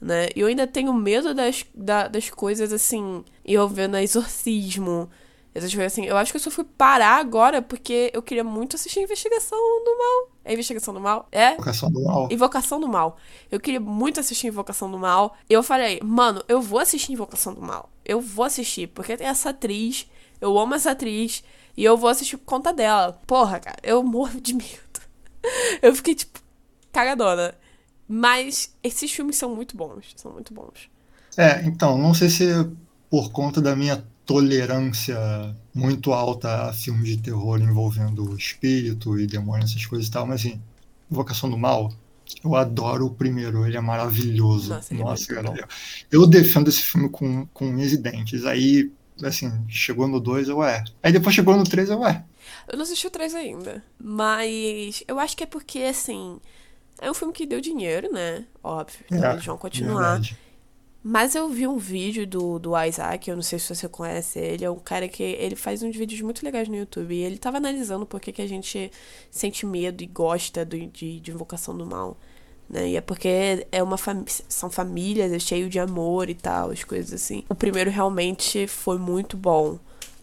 né? 0.00 0.28
Eu 0.34 0.46
ainda 0.46 0.66
tenho 0.66 0.92
medo 0.92 1.34
das, 1.34 1.64
da, 1.74 2.08
das 2.08 2.30
coisas 2.30 2.72
assim, 2.72 3.24
envolvendo 3.44 3.96
exorcismo, 3.96 5.08
essas 5.54 5.72
coisas 5.72 5.92
assim. 5.92 6.06
Eu 6.06 6.16
acho 6.16 6.32
que 6.32 6.36
eu 6.36 6.42
só 6.42 6.50
fui 6.50 6.64
parar 6.64 7.16
agora 7.16 7.60
porque 7.60 8.10
eu 8.14 8.22
queria 8.22 8.44
muito 8.44 8.76
assistir 8.76 9.00
Investigação 9.00 9.58
do 9.58 9.98
Mal. 9.98 10.32
É 10.44 10.52
Investigação 10.54 10.94
do 10.94 11.00
Mal? 11.00 11.28
É? 11.30 11.52
Invocação 11.52 11.90
do 11.90 12.02
Mal. 12.02 12.28
Invocação 12.30 12.80
do 12.80 12.88
Mal. 12.88 13.16
Eu 13.50 13.60
queria 13.60 13.80
muito 13.80 14.18
assistir 14.18 14.46
Invocação 14.46 14.90
do 14.90 14.98
Mal. 14.98 15.36
Eu 15.48 15.62
falei, 15.62 16.00
mano, 16.02 16.42
eu 16.48 16.60
vou 16.60 16.78
assistir 16.78 17.12
Invocação 17.12 17.52
do 17.54 17.60
Mal. 17.60 17.90
Eu 18.04 18.20
vou 18.20 18.44
assistir, 18.44 18.88
porque 18.88 19.16
tem 19.16 19.26
essa 19.26 19.50
atriz. 19.50 20.06
Eu 20.40 20.58
amo 20.58 20.74
essa 20.74 20.92
atriz. 20.92 21.44
E 21.76 21.84
eu 21.84 21.96
vou 21.96 22.08
assistir 22.10 22.36
por 22.36 22.46
conta 22.46 22.72
dela. 22.72 23.20
Porra, 23.26 23.60
cara, 23.60 23.78
eu 23.82 24.02
morro 24.02 24.40
de 24.40 24.54
medo. 24.54 24.82
Eu 25.82 25.94
fiquei, 25.94 26.14
tipo, 26.14 26.40
cagadona. 26.92 27.54
Mas 28.06 28.74
esses 28.82 29.10
filmes 29.10 29.36
são 29.36 29.54
muito 29.54 29.76
bons. 29.76 30.12
São 30.16 30.32
muito 30.32 30.52
bons. 30.52 30.90
É, 31.36 31.62
então, 31.64 31.96
não 31.96 32.12
sei 32.12 32.28
se 32.28 32.46
por 33.08 33.30
conta 33.30 33.60
da 33.60 33.74
minha 33.74 34.04
tolerância 34.24 35.18
muito 35.74 36.12
alta 36.12 36.68
a 36.68 36.72
filmes 36.72 37.08
de 37.08 37.18
terror 37.18 37.60
envolvendo 37.60 38.36
espírito 38.36 39.18
e 39.18 39.26
demônio, 39.26 39.64
essas 39.64 39.84
coisas 39.84 40.08
e 40.08 40.10
tal, 40.10 40.26
mas 40.26 40.40
assim, 40.40 40.60
Invocação 41.10 41.50
do 41.50 41.58
Mal, 41.58 41.92
eu 42.42 42.54
adoro 42.54 43.06
o 43.06 43.10
primeiro, 43.10 43.66
ele 43.66 43.76
é 43.76 43.80
maravilhoso. 43.80 44.70
Nossa, 44.70 44.94
Nossa 44.94 45.32
é 45.32 45.34
cara, 45.34 45.68
eu, 46.10 46.26
defendo 46.26 46.68
esse 46.68 46.82
filme 46.82 47.08
com, 47.08 47.46
com 47.46 47.66
unhas 47.66 47.92
e 47.92 47.98
dentes. 47.98 48.46
Aí, 48.46 48.90
assim, 49.22 49.52
chegou 49.68 50.08
no 50.08 50.20
2, 50.20 50.48
eu 50.48 50.62
é. 50.64 50.82
Aí 51.02 51.12
depois 51.12 51.34
chegou 51.34 51.56
no 51.56 51.64
3, 51.64 51.90
eu 51.90 52.06
é. 52.06 52.24
Eu 52.68 52.76
não 52.76 52.84
assisti 52.84 53.06
o 53.06 53.10
3 53.10 53.34
ainda, 53.34 53.84
mas 54.02 55.04
eu 55.06 55.18
acho 55.18 55.36
que 55.36 55.44
é 55.44 55.46
porque, 55.46 55.80
assim, 55.80 56.40
é 57.02 57.10
um 57.10 57.14
filme 57.14 57.34
que 57.34 57.44
deu 57.44 57.60
dinheiro, 57.60 58.10
né? 58.12 58.44
Óbvio, 58.62 59.04
é, 59.10 59.32
eles 59.32 59.44
vão 59.44 59.58
continuar. 59.58 60.12
Verdade. 60.20 60.38
Mas 61.04 61.34
eu 61.34 61.48
vi 61.48 61.66
um 61.66 61.78
vídeo 61.78 62.24
do, 62.24 62.60
do 62.60 62.80
Isaac, 62.80 63.28
eu 63.28 63.34
não 63.34 63.42
sei 63.42 63.58
se 63.58 63.74
você 63.74 63.88
conhece 63.88 64.38
ele, 64.38 64.64
é 64.64 64.70
um 64.70 64.78
cara 64.78 65.08
que 65.08 65.20
ele 65.20 65.56
faz 65.56 65.82
uns 65.82 65.96
vídeos 65.96 66.20
muito 66.20 66.44
legais 66.44 66.68
no 66.68 66.76
YouTube. 66.76 67.12
E 67.12 67.22
ele 67.24 67.38
tava 67.38 67.56
analisando 67.56 68.06
por 68.06 68.20
que, 68.20 68.30
que 68.30 68.40
a 68.40 68.46
gente 68.46 68.90
sente 69.28 69.66
medo 69.66 70.00
e 70.04 70.06
gosta 70.06 70.64
do, 70.64 70.78
de, 70.78 71.18
de 71.18 71.30
invocação 71.32 71.76
do 71.76 71.84
mal. 71.84 72.16
Né? 72.70 72.90
E 72.90 72.96
é 72.96 73.00
porque 73.00 73.66
é 73.72 73.82
uma 73.82 73.98
fam 73.98 74.24
são 74.48 74.70
famílias, 74.70 75.32
é 75.32 75.40
cheio 75.40 75.68
de 75.68 75.80
amor 75.80 76.30
e 76.30 76.34
tal, 76.34 76.70
as 76.70 76.84
coisas 76.84 77.12
assim. 77.12 77.42
O 77.48 77.54
primeiro 77.54 77.90
realmente 77.90 78.68
foi 78.68 78.96
muito 78.96 79.36
bom. 79.36 79.80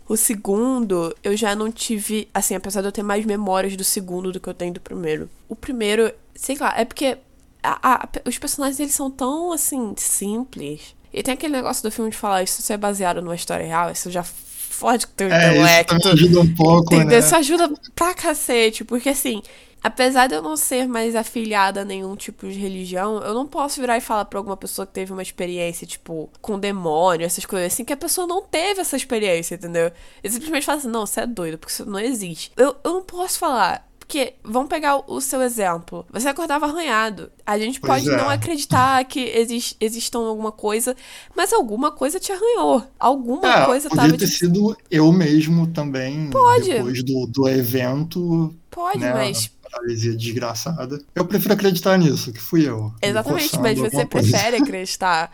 O 0.08 0.18
segundo, 0.18 1.16
eu 1.24 1.38
já 1.38 1.56
não 1.56 1.72
tive, 1.72 2.28
assim, 2.34 2.56
apesar 2.56 2.82
de 2.82 2.88
eu 2.88 2.92
ter 2.92 3.04
mais 3.04 3.24
memórias 3.26 3.76
do 3.76 3.84
segundo 3.84 4.32
do 4.32 4.40
que 4.40 4.50
eu 4.50 4.56
tenho 4.56 4.74
do 4.74 4.82
primeiro. 4.82 5.30
O 5.48 5.56
primeiro, 5.56 6.12
sei 6.40 6.56
lá, 6.58 6.74
é 6.78 6.86
porque 6.86 7.18
a, 7.62 7.94
a, 7.94 8.10
os 8.26 8.38
personagens 8.38 8.80
eles 8.80 8.94
são 8.94 9.12
tão 9.12 9.52
assim 9.52 9.94
simples. 9.98 10.96
E 11.14 11.22
tem 11.22 11.34
aquele 11.34 11.54
negócio 11.54 11.84
do 11.84 11.92
filme 11.92 12.10
de 12.10 12.18
falar 12.18 12.44
isso 12.44 12.72
é 12.72 12.78
baseado 12.78 13.22
numa 13.22 13.36
história 13.36 13.66
real, 13.66 13.92
isso 13.92 14.10
já 14.10 14.24
fode 14.24 15.06
com 15.06 15.14
o 15.14 15.16
teu 15.16 15.30
é, 15.30 15.50
intelecto. 15.50 15.98
Isso 15.98 16.08
ajuda 16.08 16.40
um 16.40 16.56
pouco, 16.56 16.96
entendeu? 16.96 17.20
né? 17.20 17.20
Isso 17.20 17.36
ajuda 17.36 17.74
pra 17.94 18.14
cacete, 18.14 18.86
porque 18.86 19.10
assim, 19.10 19.42
apesar 19.84 20.28
de 20.28 20.36
eu 20.36 20.42
não 20.42 20.56
ser 20.56 20.88
mais 20.88 21.14
afiliada 21.14 21.82
a 21.82 21.86
nenhum 21.86 22.16
tipo 22.16 22.48
de 22.48 22.58
religião, 22.58 23.22
eu 23.22 23.34
não 23.34 23.46
posso 23.46 23.82
virar 23.82 23.98
e 23.98 24.02
falar 24.02 24.24
pra 24.24 24.40
alguma 24.40 24.56
pessoa 24.56 24.88
que 24.88 24.94
teve 24.94 25.12
uma 25.12 25.22
experiência, 25.22 25.86
tipo, 25.86 26.30
com 26.42 26.58
demônio, 26.58 27.26
essas 27.26 27.46
coisas 27.46 27.74
assim, 27.74 27.84
que 27.84 27.92
a 27.92 27.98
pessoa 27.98 28.26
não 28.26 28.42
teve 28.42 28.80
essa 28.80 28.96
experiência, 28.96 29.56
entendeu? 29.56 29.92
Eu 30.24 30.32
simplesmente 30.32 30.66
falo 30.66 30.78
assim, 30.78 30.88
não, 30.88 31.06
você 31.06 31.20
é 31.20 31.28
doido, 31.28 31.58
porque 31.58 31.74
isso 31.74 31.86
não 31.86 32.00
existe. 32.00 32.50
Eu, 32.56 32.78
eu 32.82 32.94
não 32.94 33.04
posso 33.04 33.38
falar, 33.38 33.89
porque, 34.10 34.34
vamos 34.44 34.70
pegar 34.70 35.04
o 35.06 35.22
seu 35.22 35.40
exemplo. 35.40 36.04
Você 36.12 36.28
acordava 36.28 36.66
arranhado. 36.66 37.32
A 37.46 37.60
gente 37.60 37.80
pois 37.80 38.04
pode 38.04 38.10
é. 38.12 38.18
não 38.18 38.28
acreditar 38.28 39.06
que 39.06 39.20
exist, 39.20 39.78
existam 39.80 40.18
alguma 40.22 40.52
coisa, 40.52 40.96
mas 41.36 41.54
alguma 41.54 41.92
coisa 41.92 42.20
te 42.20 42.32
arranhou. 42.32 42.84
Alguma 43.00 43.48
é, 43.48 43.66
coisa 43.68 43.88
podia 43.88 44.06
tava. 44.06 44.18
ter 44.18 44.26
te... 44.26 44.34
sido 44.34 44.76
eu 44.90 45.12
mesmo 45.12 45.68
também. 45.68 46.32
Pode. 46.32 46.72
Depois 46.72 47.04
do, 47.04 47.28
do 47.28 47.48
evento. 47.48 48.52
Pode, 48.72 48.98
né, 48.98 49.14
mas 49.14 49.52
paralisia 49.72 50.18
desgraçada. 50.18 51.00
Eu 51.14 51.26
prefiro 51.26 51.54
acreditar 51.54 51.96
nisso, 51.96 52.34
que 52.34 52.42
fui 52.42 52.68
eu. 52.68 52.92
Exatamente, 53.04 53.60
mas 53.60 53.78
você 53.78 54.08
prefere 54.08 54.58
acreditar. 54.64 55.32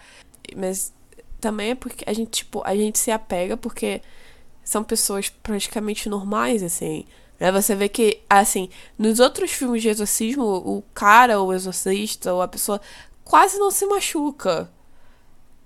Mas 0.53 0.91
também 1.39 1.69
é 1.69 1.75
porque 1.75 2.03
a 2.05 2.11
gente, 2.11 2.29
tipo, 2.31 2.61
a 2.65 2.75
gente 2.75 2.99
se 2.99 3.09
apega 3.09 3.55
porque 3.55 4.01
são 4.65 4.83
pessoas 4.83 5.29
praticamente 5.29 6.09
normais, 6.09 6.61
assim. 6.61 7.05
Né? 7.39 7.51
Você 7.51 7.75
vê 7.75 7.89
que, 7.89 8.21
assim, 8.29 8.69
nos 8.97 9.19
outros 9.19 9.51
filmes 9.51 9.81
de 9.81 9.89
exorcismo, 9.89 10.43
o 10.43 10.83
cara, 10.93 11.41
o 11.41 11.53
exorcista, 11.53 12.33
ou 12.33 12.41
a 12.41 12.47
pessoa 12.47 12.81
quase 13.23 13.57
não 13.57 13.71
se 13.71 13.85
machuca. 13.85 14.71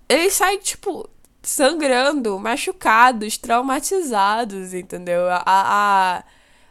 Eles 0.07 0.33
saem, 0.33 0.59
tipo, 0.59 1.07
sangrando, 1.41 2.39
machucados, 2.39 3.37
traumatizados, 3.37 4.73
entendeu? 4.73 5.27
A, 5.29 5.43
a, 5.45 6.23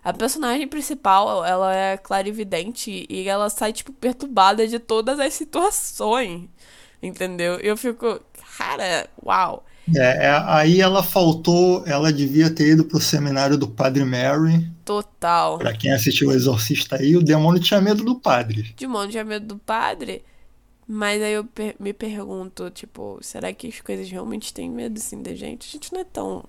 a 0.04 0.12
personagem 0.12 0.66
principal, 0.66 1.44
ela 1.44 1.74
é 1.74 1.96
clarividente 1.96 3.06
e 3.08 3.28
ela 3.28 3.50
sai, 3.50 3.72
tipo, 3.72 3.92
perturbada 3.92 4.66
de 4.66 4.78
todas 4.78 5.20
as 5.20 5.34
situações, 5.34 6.48
entendeu? 7.02 7.54
Eu 7.61 7.76
fico, 7.76 8.20
cara, 8.56 9.08
uau. 9.24 9.64
É, 9.94 10.27
é, 10.27 10.42
aí 10.46 10.81
ela 10.81 11.03
faltou, 11.03 11.83
ela 11.87 12.12
devia 12.12 12.51
ter 12.51 12.72
ido 12.72 12.85
pro 12.85 13.01
seminário 13.01 13.57
do 13.57 13.68
Padre 13.68 14.05
Mary. 14.05 14.70
Total. 14.85 15.59
Pra 15.59 15.72
quem 15.72 15.92
assistiu 15.92 16.29
o 16.29 16.33
Exorcista 16.33 16.96
aí, 16.96 17.16
o 17.16 17.22
demônio 17.22 17.61
tinha 17.61 17.81
medo 17.81 18.05
do 18.05 18.14
padre. 18.14 18.72
O 18.77 18.81
demônio 18.81 19.11
tinha 19.11 19.24
medo 19.24 19.46
do 19.46 19.59
padre? 19.59 20.22
Mas 20.87 21.22
aí 21.22 21.35
eu 21.35 21.44
per 21.44 21.77
me 21.79 21.92
pergunto, 21.92 22.70
tipo, 22.70 23.18
será 23.20 23.53
que 23.53 23.68
as 23.68 23.81
coisas 23.81 24.11
realmente 24.11 24.55
têm 24.55 24.70
medo 24.70 24.98
assim 24.98 25.22
da 25.22 25.35
gente? 25.35 25.68
A 25.68 25.72
gente 25.72 25.92
não 25.92 26.01
é 26.01 26.05
tão 26.05 26.44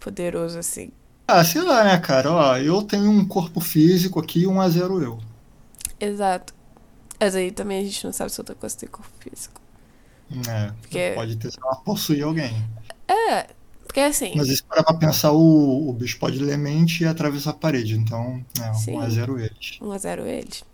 poderoso 0.00 0.58
assim. 0.58 0.90
Ah, 1.28 1.44
sei 1.44 1.60
lá, 1.60 1.84
né, 1.84 1.98
cara? 1.98 2.32
Ó, 2.32 2.56
eu 2.56 2.82
tenho 2.82 3.10
um 3.10 3.26
corpo 3.26 3.60
físico 3.60 4.18
aqui, 4.18 4.46
um 4.46 4.60
a 4.60 4.68
zero 4.68 5.02
eu. 5.02 5.18
Exato. 6.00 6.54
Mas 7.20 7.36
aí 7.36 7.52
também 7.52 7.80
a 7.80 7.84
gente 7.84 8.04
não 8.04 8.12
sabe 8.12 8.32
se 8.32 8.40
outra 8.40 8.54
coisa 8.54 8.76
tem 8.76 8.88
corpo 8.88 9.12
físico. 9.20 9.60
É, 10.48 10.72
Porque... 10.80 11.12
pode 11.14 11.36
ter, 11.36 11.52
sei 11.52 11.62
lá, 11.62 11.76
possuir 11.76 12.24
alguém. 12.24 12.64
É, 13.12 13.46
porque 13.84 14.00
assim. 14.00 14.32
Mas 14.34 14.48
se 14.48 14.62
parar 14.62 14.82
pra 14.82 14.94
pensar, 14.94 15.32
o, 15.32 15.90
o 15.90 15.92
bicho 15.92 16.18
pode 16.18 16.38
ler 16.38 16.56
mente 16.56 17.04
e 17.04 17.06
atravessar 17.06 17.50
a 17.50 17.54
parede. 17.54 17.94
Então, 17.94 18.42
é, 18.58 18.72
Sim. 18.72 18.94
1x0 18.94 19.38
eles. 19.38 19.78
1x0 19.80 20.26
eles. 20.26 20.64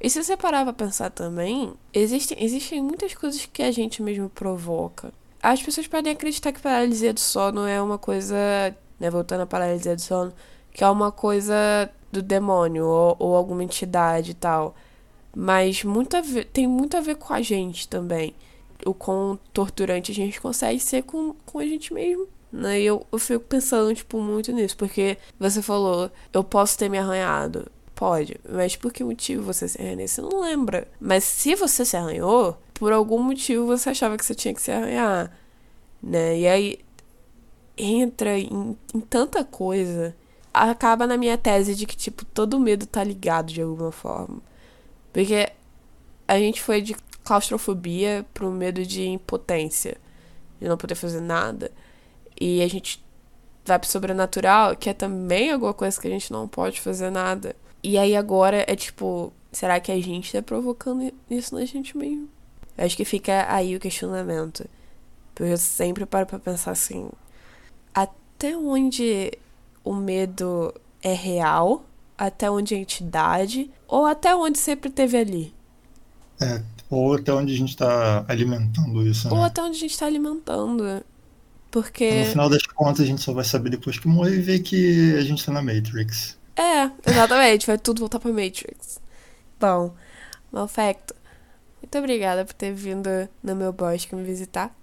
E 0.00 0.10
se 0.10 0.22
você 0.22 0.36
parar 0.36 0.64
pra 0.64 0.72
pensar 0.72 1.10
também, 1.10 1.74
existem, 1.92 2.42
existem 2.42 2.82
muitas 2.82 3.14
coisas 3.14 3.46
que 3.46 3.62
a 3.62 3.70
gente 3.70 4.02
mesmo 4.02 4.28
provoca. 4.30 5.12
As 5.42 5.62
pessoas 5.62 5.86
podem 5.86 6.12
acreditar 6.12 6.52
que 6.52 6.60
paralisia 6.60 7.12
do 7.12 7.20
sono 7.20 7.66
é 7.66 7.80
uma 7.82 7.98
coisa. 7.98 8.34
Né, 8.98 9.10
voltando 9.10 9.42
à 9.42 9.46
paralisia 9.46 9.94
do 9.94 10.00
sono, 10.00 10.32
que 10.72 10.82
é 10.82 10.88
uma 10.88 11.12
coisa 11.12 11.54
do 12.10 12.22
demônio 12.22 12.86
ou, 12.86 13.16
ou 13.18 13.36
alguma 13.36 13.62
entidade 13.62 14.30
e 14.30 14.34
tal. 14.34 14.74
Mas 15.34 15.84
muito 15.84 16.20
ver, 16.22 16.46
tem 16.46 16.66
muito 16.66 16.96
a 16.96 17.00
ver 17.00 17.16
com 17.16 17.34
a 17.34 17.42
gente 17.42 17.88
também 17.88 18.34
o 18.84 18.94
quão 18.94 19.38
torturante 19.52 20.12
a 20.12 20.14
gente 20.14 20.40
consegue 20.40 20.80
ser 20.80 21.02
com, 21.02 21.34
com 21.46 21.58
a 21.58 21.64
gente 21.64 21.92
mesmo. 21.92 22.26
Né? 22.52 22.80
E 22.80 22.84
eu, 22.84 23.06
eu 23.10 23.18
fico 23.18 23.44
pensando, 23.44 23.94
tipo, 23.94 24.20
muito 24.20 24.52
nisso, 24.52 24.76
porque 24.76 25.16
você 25.38 25.62
falou, 25.62 26.10
eu 26.32 26.44
posso 26.44 26.76
ter 26.76 26.88
me 26.88 26.98
arranhado. 26.98 27.70
Pode, 27.94 28.40
mas 28.48 28.74
por 28.74 28.92
que 28.92 29.04
motivo 29.04 29.44
você 29.44 29.68
se 29.68 29.80
arranhou? 29.80 30.08
Você 30.08 30.20
não 30.20 30.40
lembra. 30.40 30.88
Mas 31.00 31.24
se 31.24 31.54
você 31.54 31.84
se 31.84 31.96
arranhou, 31.96 32.58
por 32.74 32.92
algum 32.92 33.22
motivo 33.22 33.66
você 33.66 33.90
achava 33.90 34.16
que 34.18 34.24
você 34.24 34.34
tinha 34.34 34.52
que 34.52 34.60
se 34.60 34.72
arranhar, 34.72 35.30
né? 36.02 36.38
E 36.38 36.48
aí 36.48 36.78
entra 37.76 38.38
em, 38.38 38.76
em 38.94 39.00
tanta 39.00 39.44
coisa. 39.44 40.14
Acaba 40.52 41.06
na 41.06 41.16
minha 41.16 41.38
tese 41.38 41.74
de 41.74 41.86
que, 41.86 41.96
tipo, 41.96 42.24
todo 42.24 42.58
medo 42.58 42.86
tá 42.86 43.02
ligado 43.04 43.52
de 43.52 43.62
alguma 43.62 43.92
forma. 43.92 44.40
Porque 45.12 45.50
a 46.26 46.38
gente 46.38 46.60
foi 46.60 46.82
de 46.82 46.96
claustrofobia 47.24 48.26
pro 48.32 48.50
medo 48.50 48.84
de 48.84 49.06
impotência, 49.06 49.96
de 50.60 50.68
não 50.68 50.76
poder 50.76 50.94
fazer 50.94 51.20
nada. 51.20 51.70
E 52.40 52.62
a 52.62 52.68
gente 52.68 53.04
vai 53.64 53.78
pro 53.78 53.88
sobrenatural, 53.88 54.76
que 54.76 54.90
é 54.90 54.94
também 54.94 55.52
alguma 55.52 55.74
coisa 55.74 56.00
que 56.00 56.08
a 56.08 56.10
gente 56.10 56.32
não 56.32 56.48
pode 56.48 56.80
fazer 56.80 57.10
nada. 57.10 57.54
E 57.82 57.98
aí 57.98 58.16
agora 58.16 58.64
é 58.66 58.76
tipo, 58.76 59.32
será 59.50 59.80
que 59.80 59.92
a 59.92 60.00
gente 60.00 60.32
tá 60.32 60.42
provocando 60.42 61.12
isso 61.30 61.54
na 61.54 61.64
gente 61.64 61.96
mesmo? 61.96 62.28
Eu 62.76 62.86
acho 62.86 62.96
que 62.96 63.04
fica 63.04 63.46
aí 63.52 63.76
o 63.76 63.80
questionamento. 63.80 64.68
Porque 65.34 65.52
eu 65.52 65.58
sempre 65.58 66.06
paro 66.06 66.26
pra 66.26 66.38
pensar 66.38 66.72
assim: 66.72 67.10
até 67.94 68.56
onde 68.56 69.32
o 69.84 69.94
medo 69.94 70.74
é 71.02 71.12
real? 71.12 71.84
Até 72.16 72.50
onde 72.50 72.74
a 72.74 72.78
entidade? 72.78 73.70
Ou 73.88 74.06
até 74.06 74.34
onde 74.34 74.58
sempre 74.58 74.90
teve 74.90 75.16
ali? 75.16 75.54
É, 76.40 76.62
ou 76.96 77.14
até 77.14 77.32
onde 77.32 77.54
a 77.54 77.56
gente 77.56 77.76
tá 77.76 78.24
alimentando 78.28 79.06
isso, 79.06 79.28
né? 79.28 79.34
Ou 79.34 79.42
até 79.42 79.62
onde 79.62 79.76
a 79.76 79.80
gente 79.80 79.98
tá 79.98 80.06
alimentando. 80.06 81.02
Porque. 81.70 82.24
No 82.24 82.26
final 82.26 82.50
das 82.50 82.66
contas, 82.66 83.00
a 83.00 83.06
gente 83.06 83.22
só 83.22 83.32
vai 83.32 83.44
saber 83.44 83.70
depois 83.70 83.98
que 83.98 84.06
morrer 84.06 84.36
e 84.36 84.42
ver 84.42 84.60
que 84.60 85.14
a 85.16 85.22
gente 85.22 85.44
tá 85.44 85.50
na 85.50 85.62
Matrix. 85.62 86.36
É, 86.54 86.90
exatamente. 87.10 87.66
vai 87.66 87.78
tudo 87.78 88.00
voltar 88.00 88.18
pra 88.18 88.30
Matrix. 88.30 89.00
Bom, 89.58 89.94
Malfacto, 90.52 91.14
muito 91.80 91.96
obrigada 91.96 92.44
por 92.44 92.52
ter 92.52 92.74
vindo 92.74 93.08
no 93.42 93.56
meu 93.56 93.72
bosque 93.72 94.14
me 94.14 94.22
visitar. 94.22 94.76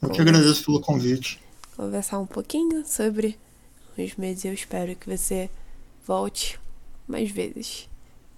Eu 0.00 0.08
que 0.08 0.22
agradeço 0.22 0.64
pelo 0.64 0.80
convite. 0.80 1.38
Conversar 1.76 2.18
um 2.18 2.26
pouquinho 2.26 2.84
sobre 2.86 3.38
os 3.98 4.16
meses. 4.16 4.46
Eu 4.46 4.54
espero 4.54 4.96
que 4.96 5.14
você 5.14 5.50
volte 6.06 6.58
mais 7.06 7.30
vezes. 7.30 7.88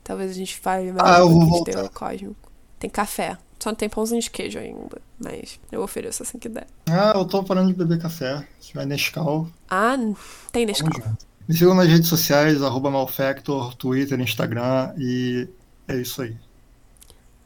Talvez 0.03 0.33
a 0.33 0.35
gente 0.35 0.57
fale 0.57 0.93
mais 0.93 1.09
ah, 1.09 1.21
de 1.21 1.89
cósmico. 1.91 2.43
Tem 2.85 2.91
café. 2.91 3.39
Só 3.59 3.70
não 3.70 3.74
tem 3.74 3.89
pãozinho 3.89 4.20
de 4.20 4.30
queijo 4.30 4.59
ainda. 4.59 5.01
Mas 5.18 5.59
eu 5.72 5.80
ofereço 5.80 6.22
assim 6.22 6.39
que 6.39 6.51
der. 6.51 6.66
Ah, 6.85 7.14
eu 7.14 7.24
tô 7.24 7.43
parando 7.43 7.68
de 7.68 7.78
beber 7.78 7.99
café. 7.99 8.47
Se 8.61 8.68
tiver 8.68 8.85
Nescau. 8.85 9.49
Ah, 9.70 9.97
tem 10.53 10.66
Nescau. 10.66 10.91
Me 11.49 11.57
sigam 11.57 11.74
nas 11.74 11.89
redes 11.89 12.11
sociais, 12.11 12.62
arroba 12.62 12.91
Malfactor, 12.91 13.74
Twitter, 13.74 14.20
Instagram 14.20 14.93
e 14.99 15.49
é 15.89 15.97
isso 15.97 16.20
aí. 16.20 16.37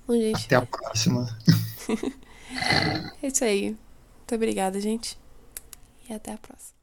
Bom, 0.08 0.14
gente. 0.14 0.46
Até 0.46 0.56
a 0.56 0.66
próxima. 0.66 1.38
é 3.22 3.28
isso 3.28 3.44
aí. 3.44 3.76
Muito 4.16 4.34
obrigada, 4.34 4.80
gente. 4.80 5.16
E 6.10 6.12
até 6.12 6.32
a 6.32 6.38
próxima. 6.38 6.77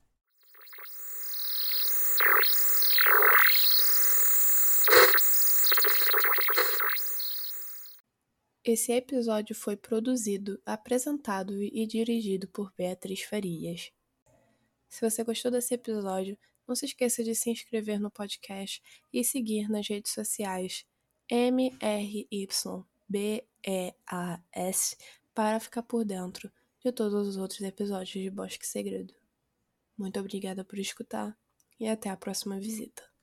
Esse 8.67 8.91
episódio 8.93 9.55
foi 9.55 9.77
produzido, 9.77 10.59
apresentado 10.65 11.61
e 11.61 11.85
dirigido 11.85 12.47
por 12.47 12.73
Beatriz 12.75 13.21
Farias. 13.21 13.91
Se 14.89 15.07
você 15.07 15.23
gostou 15.23 15.51
desse 15.51 15.75
episódio, 15.75 16.35
não 16.67 16.75
se 16.75 16.87
esqueça 16.87 17.23
de 17.23 17.35
se 17.35 17.51
inscrever 17.51 17.99
no 17.99 18.09
podcast 18.09 18.81
e 19.13 19.23
seguir 19.23 19.69
nas 19.69 19.87
redes 19.87 20.11
sociais 20.11 20.83
M-R-Y-B-E-A-S 21.29 21.77
para 25.35 25.59
ficar 25.59 25.83
por 25.83 26.03
dentro 26.03 26.51
de 26.83 26.91
todos 26.91 27.27
os 27.27 27.37
outros 27.37 27.61
episódios 27.61 28.09
de 28.09 28.31
Bosque 28.31 28.65
Segredo. 28.65 29.13
Muito 29.95 30.19
obrigada 30.19 30.65
por 30.65 30.79
escutar 30.79 31.37
e 31.79 31.87
até 31.87 32.09
a 32.09 32.17
próxima 32.17 32.59
visita. 32.59 33.14